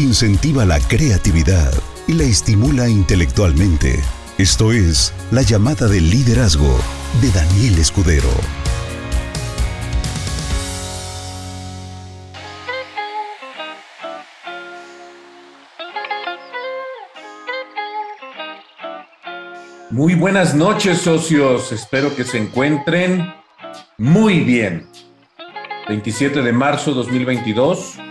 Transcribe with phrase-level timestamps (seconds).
[0.00, 1.72] incentiva la creatividad
[2.08, 4.00] y la estimula intelectualmente.
[4.38, 6.78] Esto es La llamada del liderazgo
[7.20, 8.30] de Daniel Escudero.
[19.90, 21.72] Muy buenas noches, socios.
[21.72, 23.34] Espero que se encuentren
[23.98, 24.86] muy bien.
[25.88, 28.09] 27 de marzo 2022.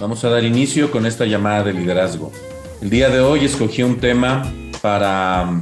[0.00, 2.32] Vamos a dar inicio con esta llamada de liderazgo.
[2.80, 4.50] El día de hoy escogí un tema
[4.80, 5.60] para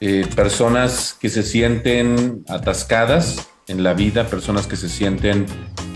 [0.00, 5.44] eh, personas que se sienten atascadas en la vida, personas que se sienten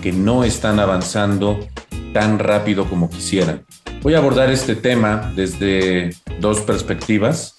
[0.02, 1.60] que no están avanzando
[2.12, 3.64] tan rápido como quisieran.
[4.02, 6.10] Voy a abordar este tema desde
[6.40, 7.56] dos perspectivas.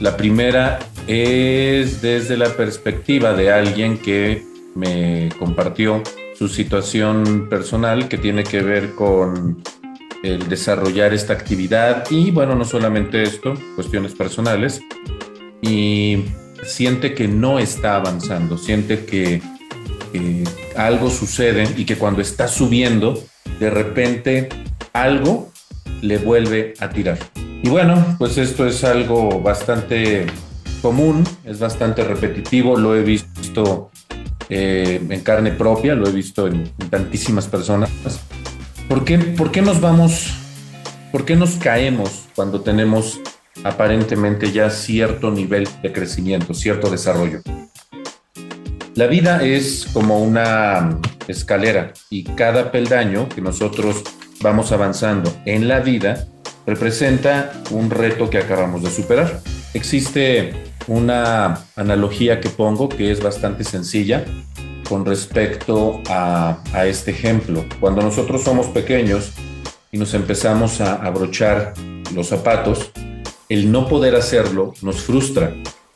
[0.00, 4.44] La primera es desde la perspectiva de alguien que
[4.74, 6.02] me compartió
[6.42, 9.62] su situación personal que tiene que ver con
[10.24, 14.82] el desarrollar esta actividad y bueno, no solamente esto, cuestiones personales,
[15.60, 16.24] y
[16.64, 19.40] siente que no está avanzando, siente que,
[20.74, 23.22] algo sucede y que cuando está subiendo,
[23.60, 24.48] de repente
[24.92, 25.52] algo
[26.00, 27.18] le vuelve a tirar.
[27.62, 30.26] Y bueno, pues esto es algo bastante
[30.82, 33.91] común, es bastante repetitivo, lo he visto
[34.54, 37.88] eh, en carne propia, lo he visto en, tantísimas personas.
[38.86, 40.26] ¿Por qué, ¿Por qué nos vamos,
[41.10, 43.18] por qué nos caemos cuando tenemos
[43.64, 47.40] aparentemente ya cierto nivel de crecimiento, cierto desarrollo?
[48.94, 54.02] La vida es como una escalera y cada peldaño que nosotros
[54.42, 56.28] vamos avanzando en la vida
[56.66, 59.40] representa un reto que acabamos de superar.
[59.72, 60.52] Existe
[60.86, 64.24] una analogía que pongo que es bastante sencilla
[64.88, 67.64] con respecto a, este ejemplo.
[67.80, 69.32] Cuando nosotros somos pequeños
[69.90, 71.74] y nos empezamos a abrochar
[72.14, 72.90] los zapatos,
[73.48, 75.54] el no poder hacerlo nos frustra.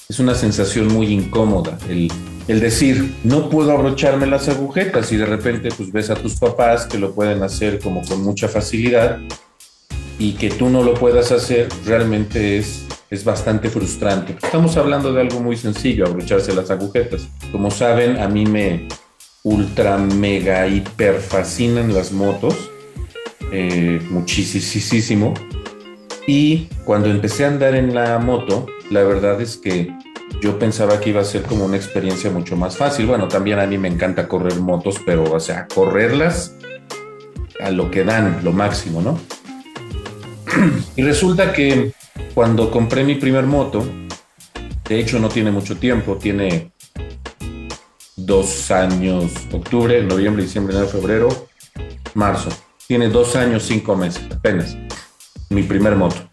[0.09, 1.79] Es una sensación muy incómoda.
[1.89, 2.11] El,
[2.49, 6.87] el decir, no puedo abrocharme las agujetas y de repente pues ves a tus papás
[6.87, 9.19] que lo pueden hacer como con mucha facilidad
[10.19, 14.37] y que tú no lo puedas hacer realmente es es bastante frustrante.
[14.43, 17.29] Estamos hablando de algo muy sencillo, abrocharse las agujetas.
[17.53, 18.89] Como saben, a mí me
[19.43, 22.71] ultra, mega, hiper fascinan las motos,
[23.53, 25.35] eh, muchísimo.
[26.27, 29.95] Y cuando empecé a andar en la moto, la verdad es que
[30.43, 33.07] yo pensaba que iba a ser como una experiencia mucho más fácil.
[33.07, 36.57] Bueno, también a mí me encanta correr motos, pero, o sea, correrlas
[37.61, 39.19] a lo que dan, lo máximo, ¿no?
[40.97, 41.93] Y resulta que
[42.35, 43.87] cuando compré mi primer moto,
[44.89, 46.73] de hecho no tiene mucho tiempo, tiene
[48.17, 51.49] dos años, octubre, noviembre, diciembre, enero, febrero,
[52.15, 52.51] marzo.
[52.87, 54.77] Tiene dos años, cinco meses, apenas.
[55.51, 56.29] Mi primer moto.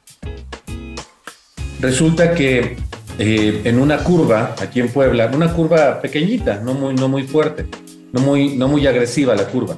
[1.80, 2.78] Resulta que
[3.20, 7.68] eh, en una curva, aquí en Puebla, una curva pequeñita, no muy, no muy fuerte,
[8.12, 9.78] no muy, no muy agresiva la curva,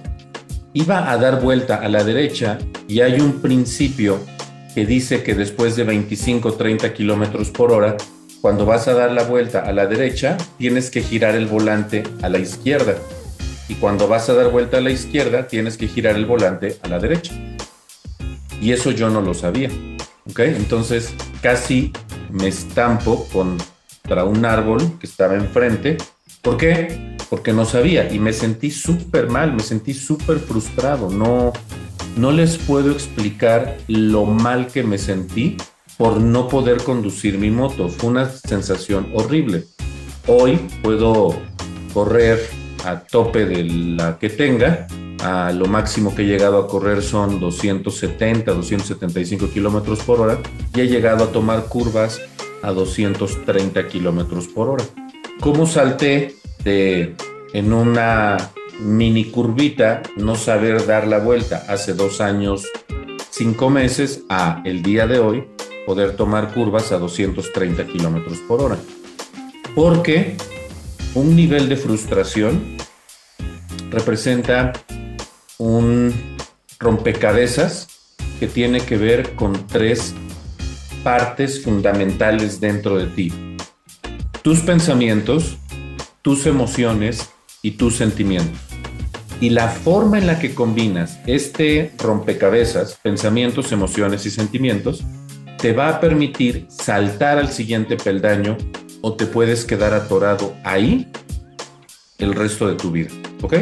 [0.73, 4.19] iba a dar vuelta a la derecha y hay un principio
[4.75, 7.95] que dice que después de 25 30 kilómetros por hora,
[8.41, 12.27] cuando vas a dar la vuelta a la derecha, tienes que girar el volante a
[12.27, 12.97] la izquierda.
[13.69, 16.89] Y cuando vas a dar vuelta a la izquierda, tienes que girar el volante a
[16.89, 17.33] la derecha.
[18.61, 19.69] Y eso yo no lo sabía.
[20.29, 20.39] ¿Ok?
[20.41, 21.93] Entonces casi
[22.29, 25.97] me estampo contra un árbol que estaba enfrente.
[26.41, 27.15] ¿Por qué?
[27.29, 31.09] Porque no sabía y me sentí súper mal, me sentí súper frustrado.
[31.09, 31.53] No,
[32.15, 35.57] no les puedo explicar lo mal que me sentí
[35.97, 37.89] por no poder conducir mi moto.
[37.89, 39.65] Fue una sensación horrible.
[40.27, 41.35] Hoy puedo
[41.93, 42.39] correr
[42.85, 44.87] a tope de la que tenga.
[45.23, 50.39] A lo máximo que he llegado a correr son 270, 275 kilómetros por hora
[50.75, 52.21] y he llegado a tomar curvas
[52.61, 54.83] a 230 kilómetros por hora.
[55.39, 58.37] ¿Cómo salté en una
[58.79, 62.65] mini curvita, no saber dar la vuelta hace dos años,
[63.29, 65.43] cinco meses, a el día de hoy
[65.85, 68.77] poder tomar curvas a 230 kilómetros por hora.
[69.75, 70.35] Porque
[71.13, 72.77] un nivel de frustración
[73.89, 74.73] representa
[75.57, 76.13] un
[76.79, 77.87] rompecabezas
[78.39, 80.13] que tiene que ver con tres
[81.03, 83.57] partes fundamentales dentro de ti.
[84.41, 85.57] Tus pensamientos,
[86.21, 87.29] tus emociones
[87.65, 88.59] y tus sentimientos.
[89.41, 95.03] Y la forma en la que combinas este rompecabezas, pensamientos, emociones y sentimientos,
[95.57, 98.55] te va a permitir saltar al siguiente peldaño
[99.01, 101.11] o te puedes quedar atorado ahí
[102.19, 103.09] el resto de tu vida.
[103.41, 103.55] ¿Ok?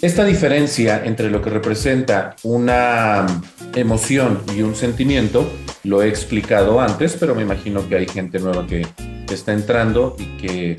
[0.00, 3.26] Esta diferencia entre lo que representa una
[3.74, 5.50] emoción y un sentimiento
[5.82, 8.86] lo he explicado antes, pero me imagino que hay gente nueva que
[9.28, 10.76] está entrando y que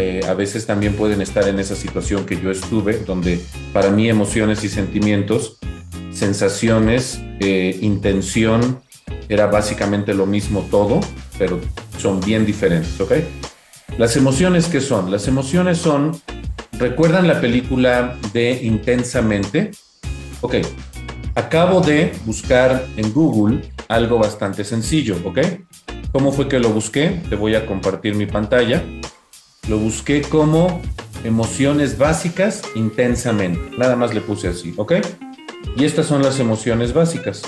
[0.00, 3.40] eh, a veces también pueden estar en esa situación que yo estuve, donde
[3.72, 5.58] para mí emociones y sentimientos,
[6.12, 8.78] sensaciones, eh, intención,
[9.28, 11.00] era básicamente lo mismo todo,
[11.36, 11.60] pero
[11.98, 13.12] son bien diferentes, ¿ok?
[13.98, 15.10] Las emociones, ¿qué son?
[15.10, 16.12] Las emociones son,
[16.78, 19.72] ¿recuerdan la película de Intensamente?
[20.42, 20.58] Ok,
[21.34, 25.40] acabo de buscar en Google algo bastante sencillo, ¿ok?
[26.12, 27.20] ¿Cómo fue que lo busqué?
[27.28, 28.80] Te voy a compartir mi pantalla.
[29.68, 30.80] Lo busqué como
[31.24, 33.76] emociones básicas intensamente.
[33.76, 34.94] Nada más le puse así, ¿ok?
[35.76, 37.42] Y estas son las emociones básicas.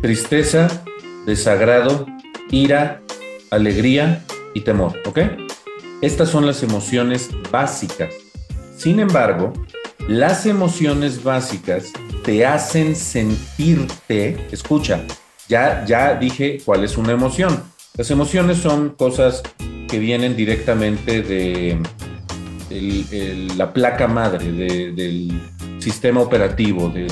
[0.00, 0.68] Tristeza,
[1.26, 2.06] desagrado,
[2.50, 3.02] ira,
[3.50, 4.24] alegría
[4.54, 5.18] y temor, ¿ok?
[6.00, 8.14] Estas son las emociones básicas.
[8.76, 9.52] Sin embargo,
[10.06, 11.92] las emociones básicas
[12.24, 15.02] te hacen sentirte, escucha,
[15.48, 17.62] ya, ya dije cuál es una emoción.
[17.96, 19.42] Las emociones son cosas
[19.88, 21.78] que vienen directamente de
[23.56, 25.32] la placa madre, del
[25.78, 27.06] sistema operativo, de,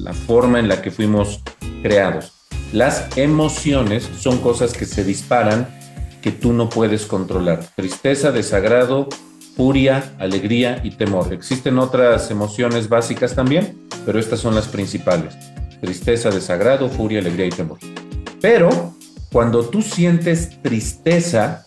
[0.00, 1.42] la forma en la que fuimos
[1.82, 2.32] creados.
[2.72, 5.68] Las emociones son cosas que se disparan
[6.20, 7.64] que tú no puedes controlar.
[7.76, 9.08] Tristeza, desagrado,
[9.56, 11.32] furia, alegría y temor.
[11.32, 15.36] Existen otras emociones básicas también, pero estas son las principales.
[15.80, 17.78] Tristeza, desagrado, furia, alegría y temor.
[18.40, 18.94] Pero
[19.30, 21.65] cuando tú sientes tristeza,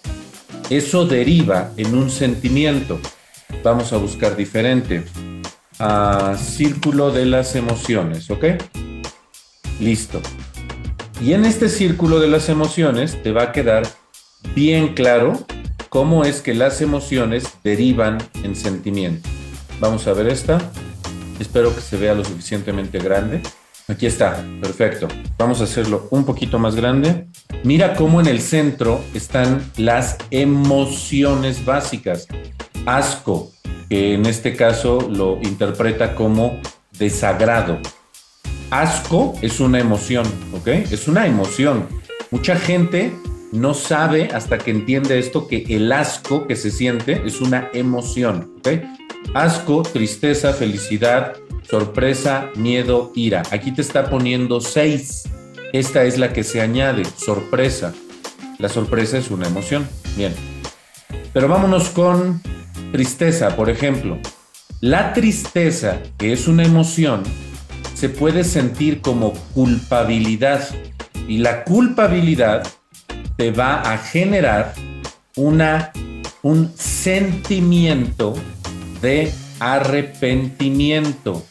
[0.69, 2.99] eso deriva en un sentimiento.
[3.63, 5.03] Vamos a buscar diferente.
[5.81, 8.45] a círculo de las emociones, ¿ok?
[9.79, 10.21] Listo.
[11.21, 13.87] Y en este círculo de las emociones te va a quedar
[14.53, 15.45] bien claro
[15.89, 19.29] cómo es que las emociones derivan en sentimiento.
[19.79, 20.59] Vamos a ver esta.
[21.39, 23.41] Espero que se vea lo suficientemente grande.
[23.89, 25.07] Aquí está, perfecto.
[25.39, 27.27] Vamos a hacerlo un poquito más grande.
[27.63, 32.27] Mira cómo en el centro están las emociones básicas.
[32.85, 33.51] Asco,
[33.89, 36.61] que en este caso lo interpreta como
[36.99, 37.79] desagrado.
[38.69, 40.67] Asco es una emoción, ¿ok?
[40.67, 41.87] Es una emoción.
[42.29, 43.11] Mucha gente
[43.51, 48.51] no sabe hasta que entiende esto que el asco que se siente es una emoción,
[48.59, 48.67] ¿ok?
[49.33, 51.35] Asco, tristeza, felicidad,
[51.69, 53.43] sorpresa, miedo, ira.
[53.51, 55.23] Aquí te está poniendo seis.
[55.73, 57.93] Esta es la que se añade, sorpresa.
[58.57, 59.87] La sorpresa es una emoción.
[60.15, 60.33] Bien.
[61.33, 62.41] Pero vámonos con
[62.91, 64.17] tristeza, por ejemplo.
[64.81, 67.23] La tristeza, que es una emoción,
[67.93, 70.67] se puede sentir como culpabilidad.
[71.27, 72.63] Y la culpabilidad
[73.39, 74.73] te va a generar
[75.37, 75.93] una,
[76.41, 78.33] un sentimiento
[79.01, 79.31] de
[79.61, 81.41] arrepentimiento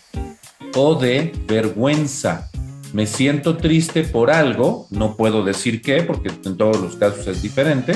[0.75, 2.50] o de vergüenza.
[2.93, 7.40] Me siento triste por algo, no puedo decir qué, porque en todos los casos es
[7.40, 7.94] diferente,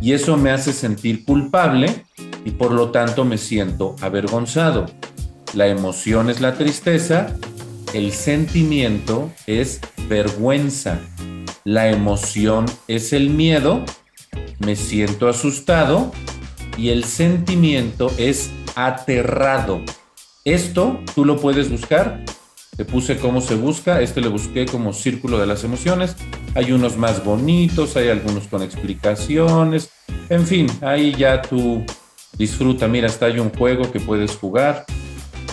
[0.00, 2.04] y eso me hace sentir culpable
[2.44, 4.86] y por lo tanto me siento avergonzado.
[5.52, 7.34] La emoción es la tristeza,
[7.92, 11.00] el sentimiento es vergüenza,
[11.64, 13.84] la emoción es el miedo,
[14.58, 16.12] me siento asustado
[16.76, 19.82] y el sentimiento es aterrado.
[20.44, 22.24] Esto tú lo puedes buscar.
[22.76, 24.00] Te puse cómo se busca.
[24.00, 26.16] Este le busqué como círculo de las emociones.
[26.54, 29.90] Hay unos más bonitos, hay algunos con explicaciones.
[30.30, 31.84] En fin, ahí ya tú
[32.38, 32.88] disfruta.
[32.88, 34.84] Mira, hasta hay un juego que puedes jugar,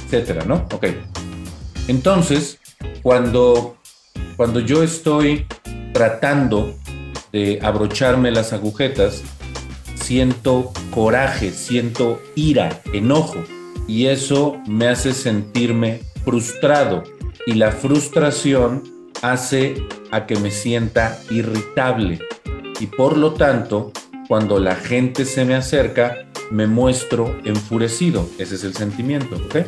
[0.05, 0.65] etcétera, ¿no?
[0.71, 0.87] Ok.
[1.87, 2.59] Entonces,
[3.03, 3.77] cuando,
[4.37, 5.45] cuando yo estoy
[5.93, 6.75] tratando
[7.31, 9.23] de abrocharme las agujetas,
[9.95, 13.43] siento coraje, siento ira, enojo
[13.87, 17.03] y eso me hace sentirme frustrado
[17.45, 18.83] y la frustración
[19.21, 22.19] hace a que me sienta irritable
[22.79, 23.91] y por lo tanto
[24.27, 29.65] cuando la gente se me acerca me muestro enfurecido, ese es el sentimiento, ¿ok?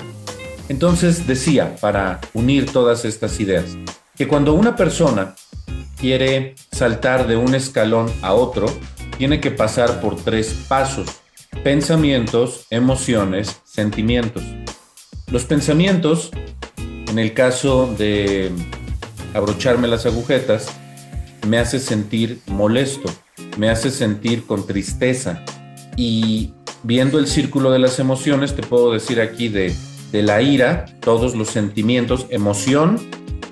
[0.69, 3.77] Entonces decía, para unir todas estas ideas,
[4.15, 5.35] que cuando una persona
[5.97, 8.65] quiere saltar de un escalón a otro,
[9.17, 11.07] tiene que pasar por tres pasos,
[11.63, 14.43] pensamientos, emociones, sentimientos.
[15.31, 16.31] Los pensamientos,
[16.77, 18.51] en el caso de
[19.33, 20.67] abrocharme las agujetas,
[21.47, 23.09] me hace sentir molesto,
[23.57, 25.43] me hace sentir con tristeza.
[25.95, 26.53] Y
[26.83, 29.75] viendo el círculo de las emociones, te puedo decir aquí de,
[30.11, 32.99] de la ira, todos los sentimientos, emoción,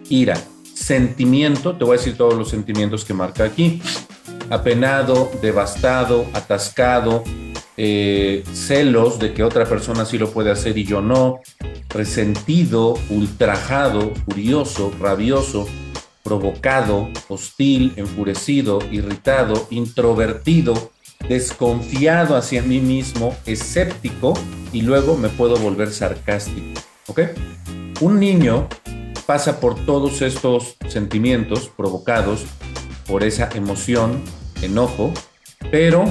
[0.10, 0.42] ira,
[0.89, 3.79] sentimiento, te voy a decir todos los sentimientos que marca aquí.
[4.50, 7.24] Apenado, devastado, atascado,
[7.77, 11.41] eh, celos de que otra persona sí lo puede hacer y yo no,
[11.89, 15.67] resentido, ultrajado, furioso, rabioso,
[16.24, 20.74] provocado, hostil, enfurecido, irritado, introvertido,
[21.27, 24.34] desconfiado hacia mí mismo, escéptico
[24.74, 26.81] y luego me puedo volver sarcástico.
[27.05, 27.19] ¿Ok?
[28.01, 28.67] Un niño
[29.29, 32.48] pasa por todos estos sentimientos provocados
[33.05, 34.24] por esa emoción,
[34.63, 35.13] enojo,
[35.69, 36.03] pero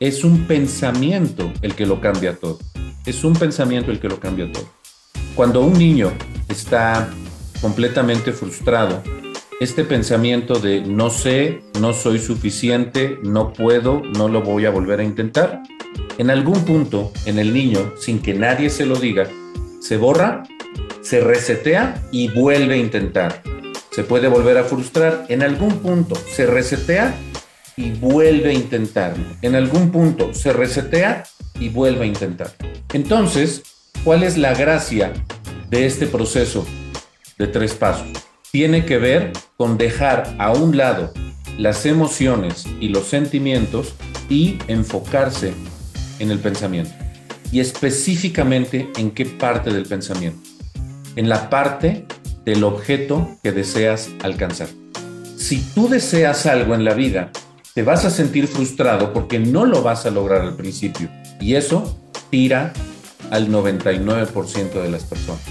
[0.00, 2.58] es un pensamiento el que lo cambia todo.
[3.06, 4.68] Es un pensamiento el que lo cambia todo.
[5.34, 6.12] Cuando un niño
[6.50, 7.08] está
[7.62, 9.02] completamente frustrado,
[9.60, 15.00] este pensamiento de no sé, no soy suficiente, no puedo, no lo voy a volver
[15.00, 15.62] a intentar,
[16.18, 19.26] en algún punto en el niño, sin que nadie se lo diga,
[19.80, 20.42] se borra,
[21.08, 23.42] se resetea y vuelve a intentar.
[23.90, 27.14] Se puede volver a frustrar, en algún punto se resetea
[27.76, 29.14] y vuelve a intentar.
[29.42, 31.24] En algún punto se resetea
[31.58, 32.52] y vuelve a intentar.
[32.92, 33.62] Entonces,
[34.04, 35.12] ¿cuál es la gracia
[35.70, 36.66] de este proceso
[37.38, 38.08] de tres pasos?
[38.50, 41.12] tiene que ver con dejar a un lado
[41.58, 43.94] las emociones y los sentimientos
[44.28, 45.52] y enfocarse
[46.18, 46.92] en el pensamiento.
[47.52, 50.57] Y específicamente en qué parte del pensamiento.
[51.18, 52.06] En la parte
[52.44, 54.68] del objeto que deseas alcanzar.
[55.36, 57.32] Si tú deseas algo en la vida,
[57.74, 61.08] te vas a sentir frustrado porque no lo vas a lograr al principio.
[61.40, 61.98] Y eso
[62.30, 62.72] tira
[63.32, 65.42] al 99% de las personas.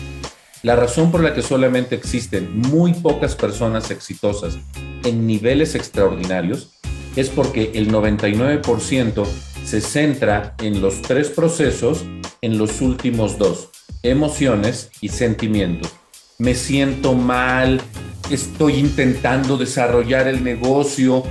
[0.64, 4.58] La razón por la que solamente existen muy pocas personas exitosas
[5.04, 6.80] en niveles extraordinarios
[7.18, 9.26] es porque el 99%
[9.66, 12.06] se centra en los tres procesos
[12.42, 13.70] en los últimos dos,
[14.04, 15.92] emociones y sentimientos.
[16.38, 17.82] Me siento mal,
[18.30, 21.24] estoy intentando desarrollar el negocio,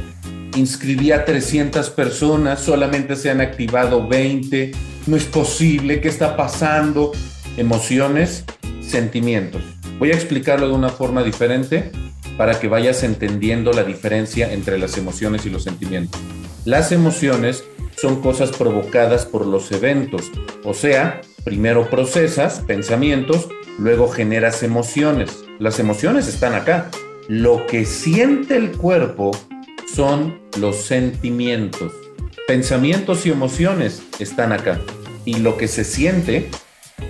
[0.57, 4.73] inscribí a 300 personas, solamente se han activado 20,
[5.07, 7.13] no es posible, ¿qué está pasando?
[7.57, 8.45] Emociones
[8.81, 9.63] sentimientos.
[9.99, 11.91] Voy a explicarlo de una forma diferente
[12.37, 16.21] para que vayas entendiendo la diferencia entre las emociones y los sentimientos.
[16.65, 17.65] Las emociones
[17.97, 20.31] son cosas provocadas por los eventos,
[20.65, 23.49] o sea, primero procesas pensamientos,
[23.79, 25.45] luego generas emociones.
[25.61, 26.91] Las emociones están acá.
[27.29, 29.31] Lo que siente el cuerpo
[29.95, 31.93] son los sentimientos.
[32.49, 34.81] Pensamientos y emociones están acá.
[35.25, 36.51] Y lo que se siente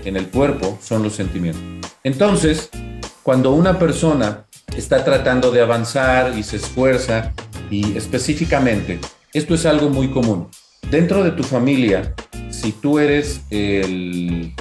[0.04, 1.90] en el cuerpo son los sentimientos.
[2.04, 2.68] Entonces,
[3.22, 4.44] cuando una persona
[4.76, 7.32] está tratando de avanzar y se esfuerza,
[7.70, 8.98] y específicamente,
[9.32, 10.48] esto es algo muy común.
[10.90, 12.14] Dentro de tu familia,
[12.60, 14.54] si tú eres el,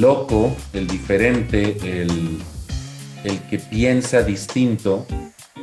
[0.00, 2.38] loco, el diferente, el,
[3.24, 5.06] el que piensa distinto,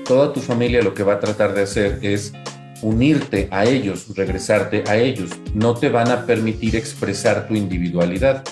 [0.06, 2.32] toda tu familia lo que va a tratar de hacer es
[2.82, 5.32] unirte a ellos, regresarte a ellos.
[5.54, 8.44] No te van a permitir expresar tu individualidad.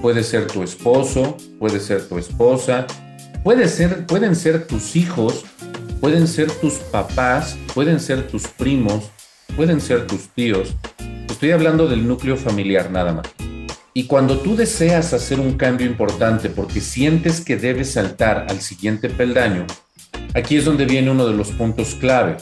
[0.00, 2.86] Puede ser tu esposo, puede ser tu esposa,
[3.44, 5.44] puede ser, pueden ser tus hijos,
[6.00, 9.10] pueden ser tus papás, pueden ser tus primos,
[9.56, 10.74] pueden ser tus tíos.
[11.28, 13.26] Estoy hablando del núcleo familiar nada más.
[13.94, 19.10] Y cuando tú deseas hacer un cambio importante porque sientes que debes saltar al siguiente
[19.10, 19.66] peldaño,
[20.34, 22.36] aquí es donde viene uno de los puntos clave.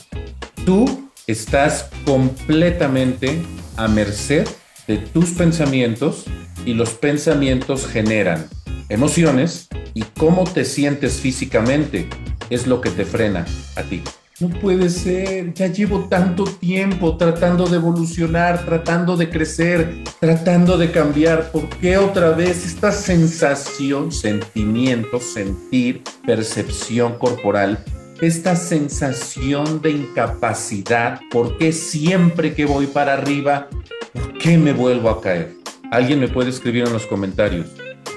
[0.64, 3.42] Tú estás completamente
[3.76, 4.46] a merced
[4.86, 6.24] de tus pensamientos
[6.64, 8.48] y los pensamientos generan
[8.88, 12.08] emociones y cómo te sientes físicamente
[12.50, 13.44] es lo que te frena
[13.76, 14.02] a ti.
[14.40, 20.90] No puede ser, ya llevo tanto tiempo tratando de evolucionar, tratando de crecer, tratando de
[20.90, 21.52] cambiar.
[21.52, 27.84] ¿Por qué otra vez esta sensación, sentimiento, sentir, percepción corporal,
[28.22, 31.20] esta sensación de incapacidad?
[31.30, 33.68] ¿Por qué siempre que voy para arriba,
[34.14, 35.52] por qué me vuelvo a caer?
[35.90, 37.66] ¿Alguien me puede escribir en los comentarios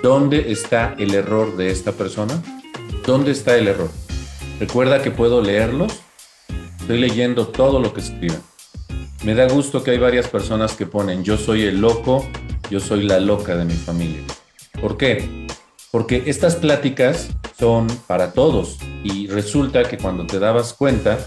[0.02, 2.42] dónde está el error de esta persona?
[3.06, 3.90] ¿Dónde está el error?
[4.62, 6.00] Recuerda que puedo leerlos.
[6.84, 8.42] Estoy leyendo todo lo que escriben.
[9.24, 12.28] Me da gusto que hay varias personas que ponen yo soy el loco,
[12.70, 14.20] yo soy la loca de mi familia.
[14.82, 15.48] ¿Por qué?
[15.92, 21.26] Porque estas pláticas son para todos y resulta que cuando te dabas cuenta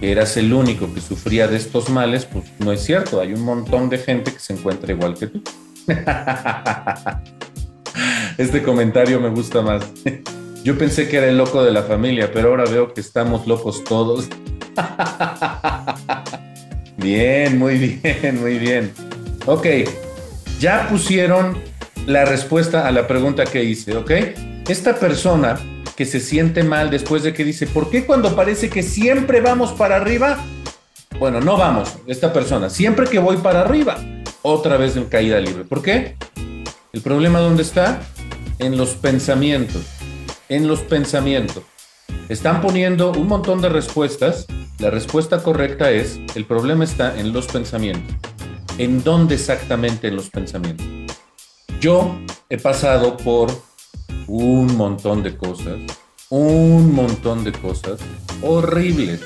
[0.00, 3.42] que eras el único que sufría de estos males, pues no es cierto, hay un
[3.42, 5.42] montón de gente que se encuentra igual que tú.
[8.38, 9.84] Este comentario me gusta más.
[10.64, 13.84] Yo pensé que era el loco de la familia, pero ahora veo que estamos locos
[13.84, 14.26] todos.
[16.96, 18.92] Bien, muy bien, muy bien.
[19.46, 19.66] Ok,
[20.58, 21.58] ya pusieron
[22.06, 24.10] la respuesta a la pregunta que hice, ¿ok?
[24.68, 25.58] Esta persona
[25.96, 29.72] que se siente mal después de que dice, ¿por qué cuando parece que siempre vamos
[29.72, 30.38] para arriba?
[31.18, 33.98] Bueno, no vamos, esta persona, siempre que voy para arriba,
[34.42, 35.64] otra vez en caída libre.
[35.64, 36.16] ¿Por qué?
[36.92, 38.00] ¿El problema dónde está?
[38.60, 39.82] en los pensamientos,
[40.48, 41.64] en los pensamientos.
[42.28, 44.46] Están poniendo un montón de respuestas.
[44.78, 48.14] La respuesta correcta es, el problema está en los pensamientos.
[48.78, 50.86] ¿En dónde exactamente en los pensamientos?
[51.80, 53.50] Yo he pasado por
[54.26, 55.78] un montón de cosas,
[56.28, 58.00] un montón de cosas
[58.42, 59.20] horribles,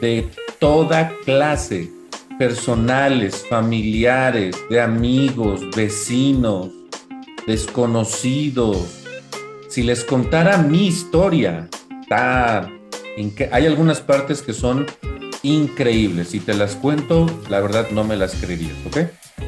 [0.00, 1.90] de toda clase,
[2.38, 6.70] personales, familiares, de amigos, vecinos,
[7.46, 9.04] desconocidos.
[9.68, 11.68] Si les contara mi historia,
[12.10, 14.86] hay algunas partes que son
[15.42, 16.28] increíbles.
[16.28, 18.98] Si te las cuento, la verdad no me las creerías, ¿ok?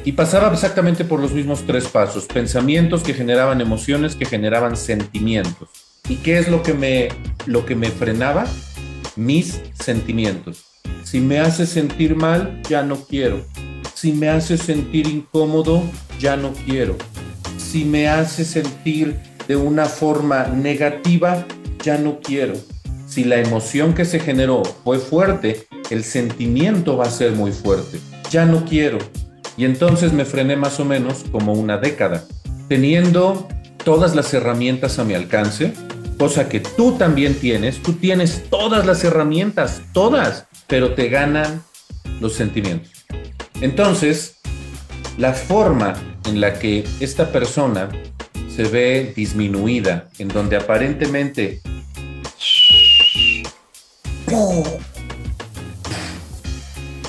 [0.04, 2.26] Y pasaba exactamente por los mismos tres pasos.
[2.26, 5.68] Pensamientos que generaban emociones, que generaban sentimientos.
[6.08, 7.08] ¿Y qué es lo que me,
[7.46, 8.46] lo que me frenaba?
[9.16, 10.64] Mis sentimientos.
[11.02, 13.44] Si me hace sentir mal, ya no quiero.
[13.94, 15.82] Si me hace sentir incómodo,
[16.20, 16.96] ya no quiero.
[17.56, 19.16] Si me hace sentir
[19.48, 21.46] de una forma negativa,
[21.86, 22.54] ya no quiero.
[23.06, 28.00] Si la emoción que se generó fue fuerte, el sentimiento va a ser muy fuerte.
[28.28, 28.98] Ya no quiero.
[29.56, 32.24] Y entonces me frené más o menos como una década,
[32.68, 33.46] teniendo
[33.84, 35.72] todas las herramientas a mi alcance,
[36.18, 37.80] cosa que tú también tienes.
[37.80, 41.62] Tú tienes todas las herramientas, todas, pero te ganan
[42.20, 42.90] los sentimientos.
[43.60, 44.38] Entonces,
[45.18, 45.94] la forma
[46.26, 47.88] en la que esta persona
[48.56, 51.60] se ve disminuida, en donde aparentemente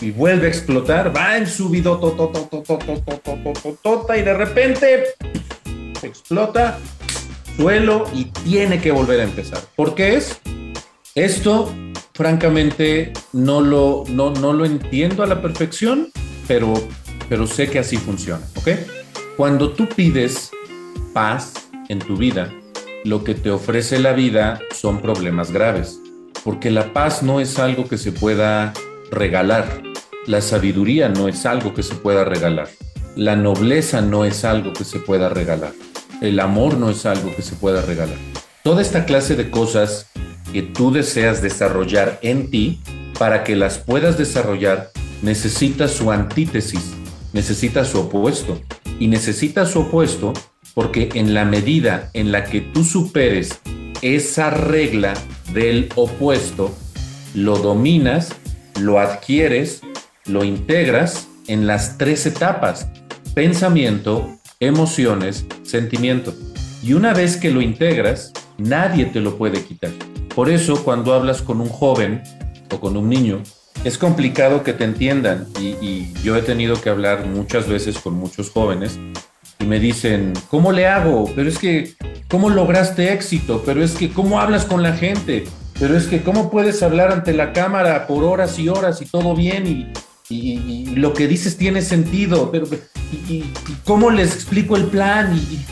[0.01, 1.97] y vuelve a explotar, va en su vida
[4.17, 5.03] y de repente
[6.03, 6.77] explota
[7.55, 9.59] suelo y tiene que volver a empezar.
[9.75, 10.39] ¿Por qué es?
[11.15, 11.73] Esto,
[12.13, 16.11] francamente, no lo, no, no lo entiendo a la perfección,
[16.45, 16.73] pero,
[17.29, 18.69] pero sé que así funciona, ¿ok?
[19.37, 20.51] Cuando tú pides
[21.17, 21.53] paz
[21.89, 22.53] en tu vida,
[23.03, 25.99] lo que te ofrece la vida son problemas graves
[26.43, 28.71] porque la paz no es algo que se pueda
[29.09, 29.81] regalar,
[30.27, 32.69] la sabiduría no es algo que se pueda regalar,
[33.15, 35.71] la nobleza no es algo que se pueda regalar,
[36.21, 38.19] el amor no es algo que se pueda regalar.
[38.63, 40.11] Toda esta clase de cosas
[40.53, 42.79] que tú deseas desarrollar en ti,
[43.17, 44.91] para que las puedas desarrollar,
[45.23, 46.91] necesitas su antítesis,
[47.33, 48.61] necesitas su opuesto.
[48.99, 50.33] Y necesitas su opuesto
[50.77, 53.61] porque en la medida en la que tú superes
[54.03, 55.15] esa regla
[55.51, 56.71] del opuesto,
[57.33, 58.35] lo dominas,
[58.79, 59.81] lo adquieres,
[60.27, 62.89] lo integras en las tres etapas,
[63.33, 66.35] pensamiento, emociones, sentimiento.
[66.83, 69.89] Y una vez que lo integras, nadie te lo puede quitar.
[70.35, 72.21] Por eso cuando hablas con un joven
[72.69, 73.41] o con un niño,
[73.83, 78.51] es complicado que te entiendan y, yo he tenido que hablar muchas veces con muchos
[78.51, 78.99] jóvenes
[79.59, 81.31] y me dicen, ¿cómo le hago?
[81.35, 81.95] Pero es que
[82.27, 85.45] cómo lograste éxito, pero es que cómo hablas con la gente,
[85.79, 89.35] pero es que cómo puedes hablar ante la cámara por horas y horas y todo
[89.35, 89.93] bien y,
[90.95, 92.67] lo que dices tiene sentido, pero
[93.29, 93.45] y,
[93.85, 95.65] cómo les explico el plan y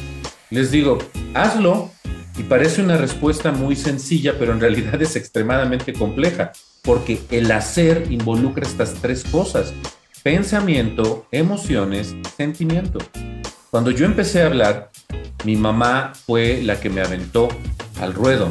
[0.50, 1.00] les digo,
[1.34, 1.92] hazlo
[2.38, 6.52] y parece una respuesta muy sencilla, pero en realidad es extremadamente compleja,
[6.84, 9.74] porque el hacer involucra estas tres cosas,
[10.24, 13.00] pensamiento, emociones, sentimiento.
[13.76, 14.90] Cuando yo empecé a hablar,
[15.44, 17.50] mi mamá fue la que me aventó
[18.00, 18.48] al ruedo.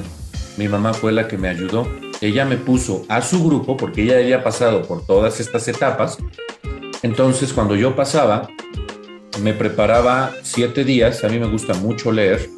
[0.59, 1.89] Mi mamá fue la que me ayudó.
[2.21, 6.19] Ella me puso a su grupo porque ella había pasado por todas estas etapas.
[7.03, 8.51] Entonces, cuando yo pasaba,
[9.41, 11.25] me preparaba siete días.
[11.25, 12.51] A mí me gusta mucho leer.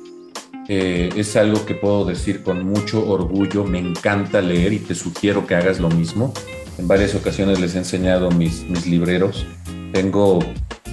[0.69, 3.63] Eh, es algo que puedo decir con mucho orgullo.
[3.63, 6.35] Me encanta leer y te sugiero que hagas lo mismo.
[6.79, 9.47] En varias ocasiones les he enseñado mis, mis libreros.
[9.93, 10.41] Tengo,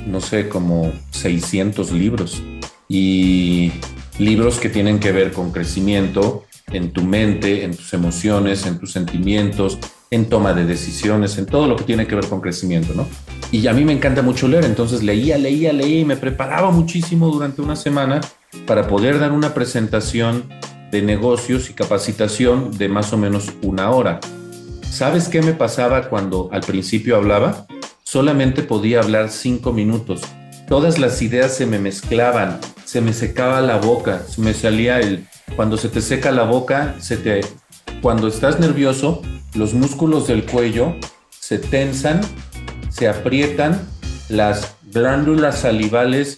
[0.05, 2.41] no sé, como 600 libros
[2.89, 3.71] y
[4.19, 8.91] libros que tienen que ver con crecimiento en tu mente, en tus emociones, en tus
[8.91, 9.77] sentimientos,
[10.11, 13.07] en toma de decisiones, en todo lo que tiene que ver con crecimiento, ¿no?
[13.51, 17.29] Y a mí me encanta mucho leer, entonces leía, leía, leía y me preparaba muchísimo
[17.29, 18.21] durante una semana
[18.65, 20.49] para poder dar una presentación
[20.91, 24.19] de negocios y capacitación de más o menos una hora.
[24.87, 27.65] ¿Sabes qué me pasaba cuando al principio hablaba?
[28.13, 30.21] Solamente podía hablar cinco minutos.
[30.67, 35.25] Todas las ideas se me mezclaban, se me secaba la boca, se me salía el...
[35.55, 37.41] Cuando se te seca la boca, se te...
[38.03, 39.23] Cuando estás nervioso,
[39.55, 40.95] los músculos del cuello
[41.31, 42.21] se tensan,
[42.89, 43.81] se aprietan,
[44.29, 46.37] las glándulas salivales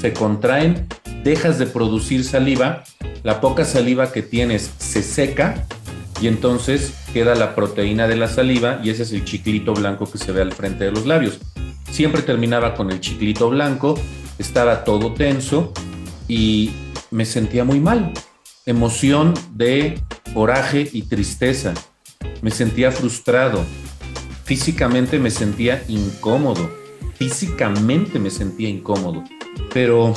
[0.00, 0.86] se contraen,
[1.24, 2.84] dejas de producir saliva,
[3.24, 5.66] la poca saliva que tienes se seca
[6.20, 10.18] y entonces queda la proteína de la saliva y ese es el chiclito blanco que
[10.18, 11.38] se ve al frente de los labios.
[11.90, 13.98] Siempre terminaba con el chiclito blanco,
[14.38, 15.72] estaba todo tenso
[16.28, 16.72] y
[17.10, 18.12] me sentía muy mal.
[18.64, 20.00] Emoción de
[20.34, 21.72] coraje y tristeza.
[22.42, 23.64] Me sentía frustrado.
[24.44, 26.70] Físicamente me sentía incómodo.
[27.14, 29.22] Físicamente me sentía incómodo.
[29.72, 30.14] Pero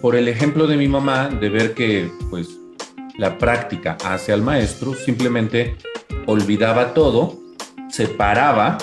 [0.00, 2.59] por el ejemplo de mi mamá, de ver que pues
[3.18, 5.76] la práctica hace al maestro, simplemente
[6.26, 7.38] olvidaba todo,
[7.90, 8.78] separaba,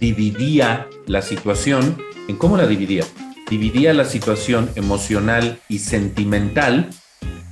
[0.00, 1.96] dividía la situación.
[2.28, 3.04] ¿En cómo la dividía?
[3.48, 6.90] Dividía la situación emocional y sentimental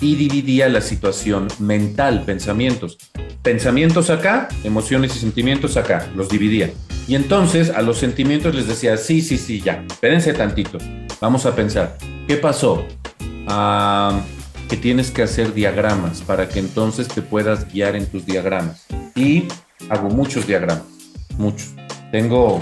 [0.01, 2.99] y dividía la situación mental, pensamientos.
[3.43, 6.71] Pensamientos acá, emociones y sentimientos acá, los dividía.
[7.07, 10.79] Y entonces a los sentimientos les decía, sí, sí, sí, ya, espérense tantito,
[11.21, 12.87] vamos a pensar, ¿qué pasó?
[13.49, 14.21] Ah,
[14.71, 18.87] que tienes que hacer diagramas para que entonces te puedas guiar en tus diagramas.
[19.17, 19.49] Y
[19.89, 20.85] hago muchos diagramas,
[21.37, 21.71] muchos.
[22.13, 22.61] Tengo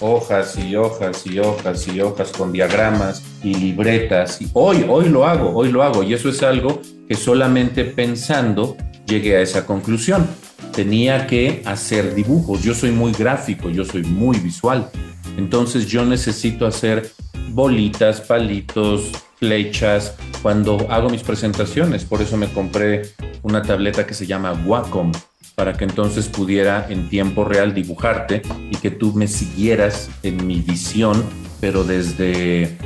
[0.00, 4.42] hojas y hojas y hojas y hojas con diagramas y libretas.
[4.42, 6.02] Y hoy, hoy lo hago, hoy lo hago.
[6.02, 10.26] Y eso es algo que solamente pensando llegué a esa conclusión.
[10.72, 12.64] Tenía que hacer dibujos.
[12.64, 14.90] Yo soy muy gráfico, yo soy muy visual.
[15.36, 17.12] Entonces yo necesito hacer
[17.50, 19.12] bolitas, palitos,
[19.44, 22.04] flechas cuando hago mis presentaciones.
[22.06, 23.02] Por eso me compré
[23.42, 25.12] una tableta que se llama Wacom
[25.54, 30.60] para que entonces pudiera en tiempo real dibujarte y que tú me siguieras en mi
[30.60, 31.22] visión,
[31.60, 32.78] pero desde,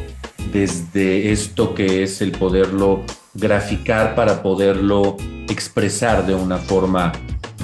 [0.52, 5.16] desde esto que es el poderlo graficar para poderlo
[5.48, 7.12] expresar de una forma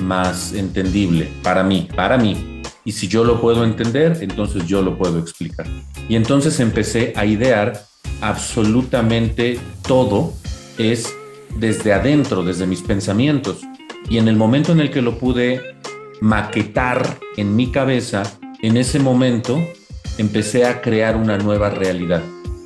[0.01, 2.63] más entendible para mí, para mí.
[2.85, 5.67] Y si yo lo puedo entender, entonces yo lo puedo explicar.
[6.09, 7.85] Y entonces empecé a idear
[8.21, 10.33] absolutamente todo
[10.79, 11.15] es
[11.57, 13.61] desde adentro, desde mis pensamientos.
[14.09, 15.61] Y en el momento en el que lo pude
[16.21, 18.23] maquetar en mi cabeza,
[18.63, 19.59] en ese momento
[20.19, 22.23] empecé a crear una nueva realidad.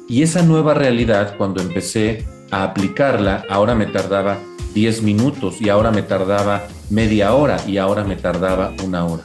[0.08, 4.38] Y esa nueva realidad, cuando empecé a aplicarla, ahora me tardaba
[4.74, 9.24] 10 minutos y ahora me tardaba media hora y ahora me tardaba una hora.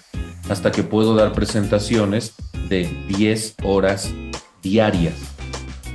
[0.49, 2.33] Hasta que puedo dar presentaciones
[2.67, 4.13] de 10 horas
[4.61, 5.32] diarias.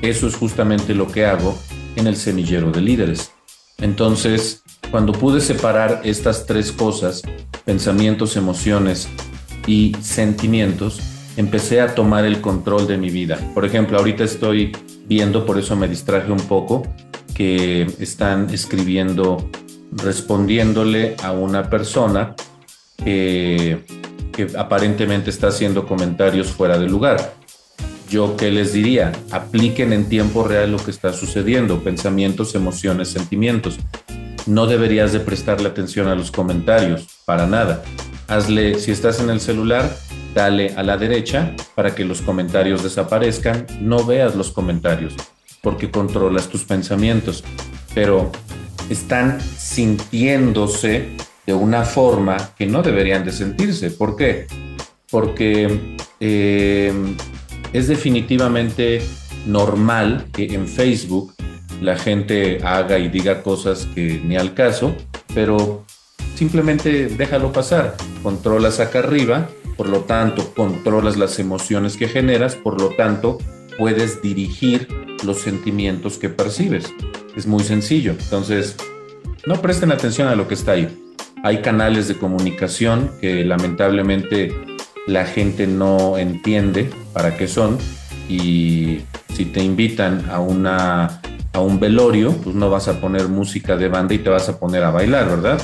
[0.03, 1.59] Eso es justamente lo que hago
[1.97, 3.33] en el semillero de líderes.
[3.79, 7.23] Entonces, cuando pude separar estas tres cosas,
[7.65, 9.09] pensamientos, emociones
[9.67, 11.01] y sentimientos,
[11.37, 13.39] empecé a tomar el control de mi vida.
[13.55, 14.73] Por ejemplo, ahorita estoy
[15.07, 16.83] viendo, por eso me distraje un poco,
[17.35, 19.49] que están escribiendo,
[19.93, 22.35] respondiéndole a una persona
[22.97, 23.85] que,
[24.33, 27.38] que aparentemente está haciendo comentarios fuera de lugar.
[28.09, 33.79] Yo qué les diría, apliquen en tiempo real lo que está sucediendo, pensamientos, emociones, sentimientos
[34.49, 37.83] no deberías de prestarle atención a los comentarios, para nada.
[38.29, 39.95] Hazle, si estás en el celular,
[40.35, 43.67] dale a la derecha para que los comentarios desaparezcan.
[43.81, 45.15] No veas los comentarios
[45.63, 47.45] porque controlas tus pensamientos,
[47.95, 48.33] pero
[48.89, 51.11] están sintiéndose
[51.47, 53.91] de una forma que no deberían de sentirse.
[53.91, 54.47] ¿Por qué?
[55.11, 56.93] Porque eh,
[57.73, 59.03] es definitivamente
[59.47, 61.35] normal que en Facebook
[61.81, 64.95] la gente haga y diga cosas que ni al caso,
[65.35, 65.85] pero
[66.35, 67.97] simplemente déjalo pasar.
[68.23, 73.39] Controlas acá arriba, por lo tanto, controlas las emociones que generas, por lo tanto,
[73.79, 74.89] puedes dirigir
[75.25, 76.93] los sentimientos que percibes.
[77.37, 78.13] Es muy sencillo.
[78.13, 78.77] Entonces,
[79.47, 80.89] no presten atención a lo que está ahí.
[81.45, 84.53] Hay canales de comunicación que lamentablemente
[85.09, 87.79] la gente no entiende para qué son
[88.29, 89.01] y
[89.35, 91.21] si te invitan a una
[91.55, 94.61] a un velorio, pues no vas a poner música de banda y te vas a
[94.61, 95.61] poner a bailar, ¿verdad?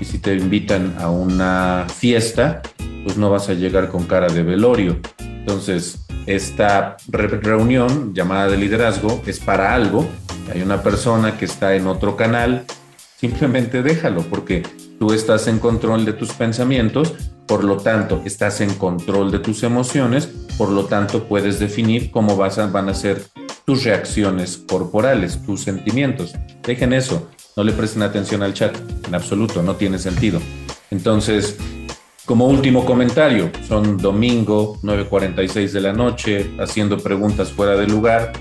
[0.00, 2.60] Y si te invitan a una fiesta,
[3.04, 4.98] pues no vas a llegar con cara de velorio.
[5.20, 10.06] Entonces, esta reunión llamada de liderazgo es para algo.
[10.52, 12.64] Hay una persona que está en otro canal,
[13.16, 14.64] simplemente déjalo porque
[14.98, 17.14] tú estás en control de tus pensamientos,
[17.48, 20.26] por lo tanto, estás en control de tus emociones,
[20.58, 23.24] por lo tanto, puedes definir cómo vas a, van a ser
[23.64, 26.34] tus reacciones corporales, tus sentimientos.
[26.62, 30.40] Dejen eso, no le presten atención al chat, en absoluto, no tiene sentido.
[30.90, 31.56] Entonces,
[32.26, 38.34] como último comentario, son domingo 9.46 de la noche, haciendo preguntas fuera de lugar,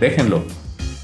[0.00, 0.42] déjenlo,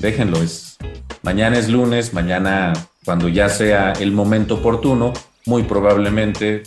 [0.00, 0.42] déjenlo.
[0.42, 0.76] Es,
[1.22, 2.72] mañana es lunes, mañana
[3.04, 5.12] cuando ya sea el momento oportuno,
[5.46, 6.64] muy probablemente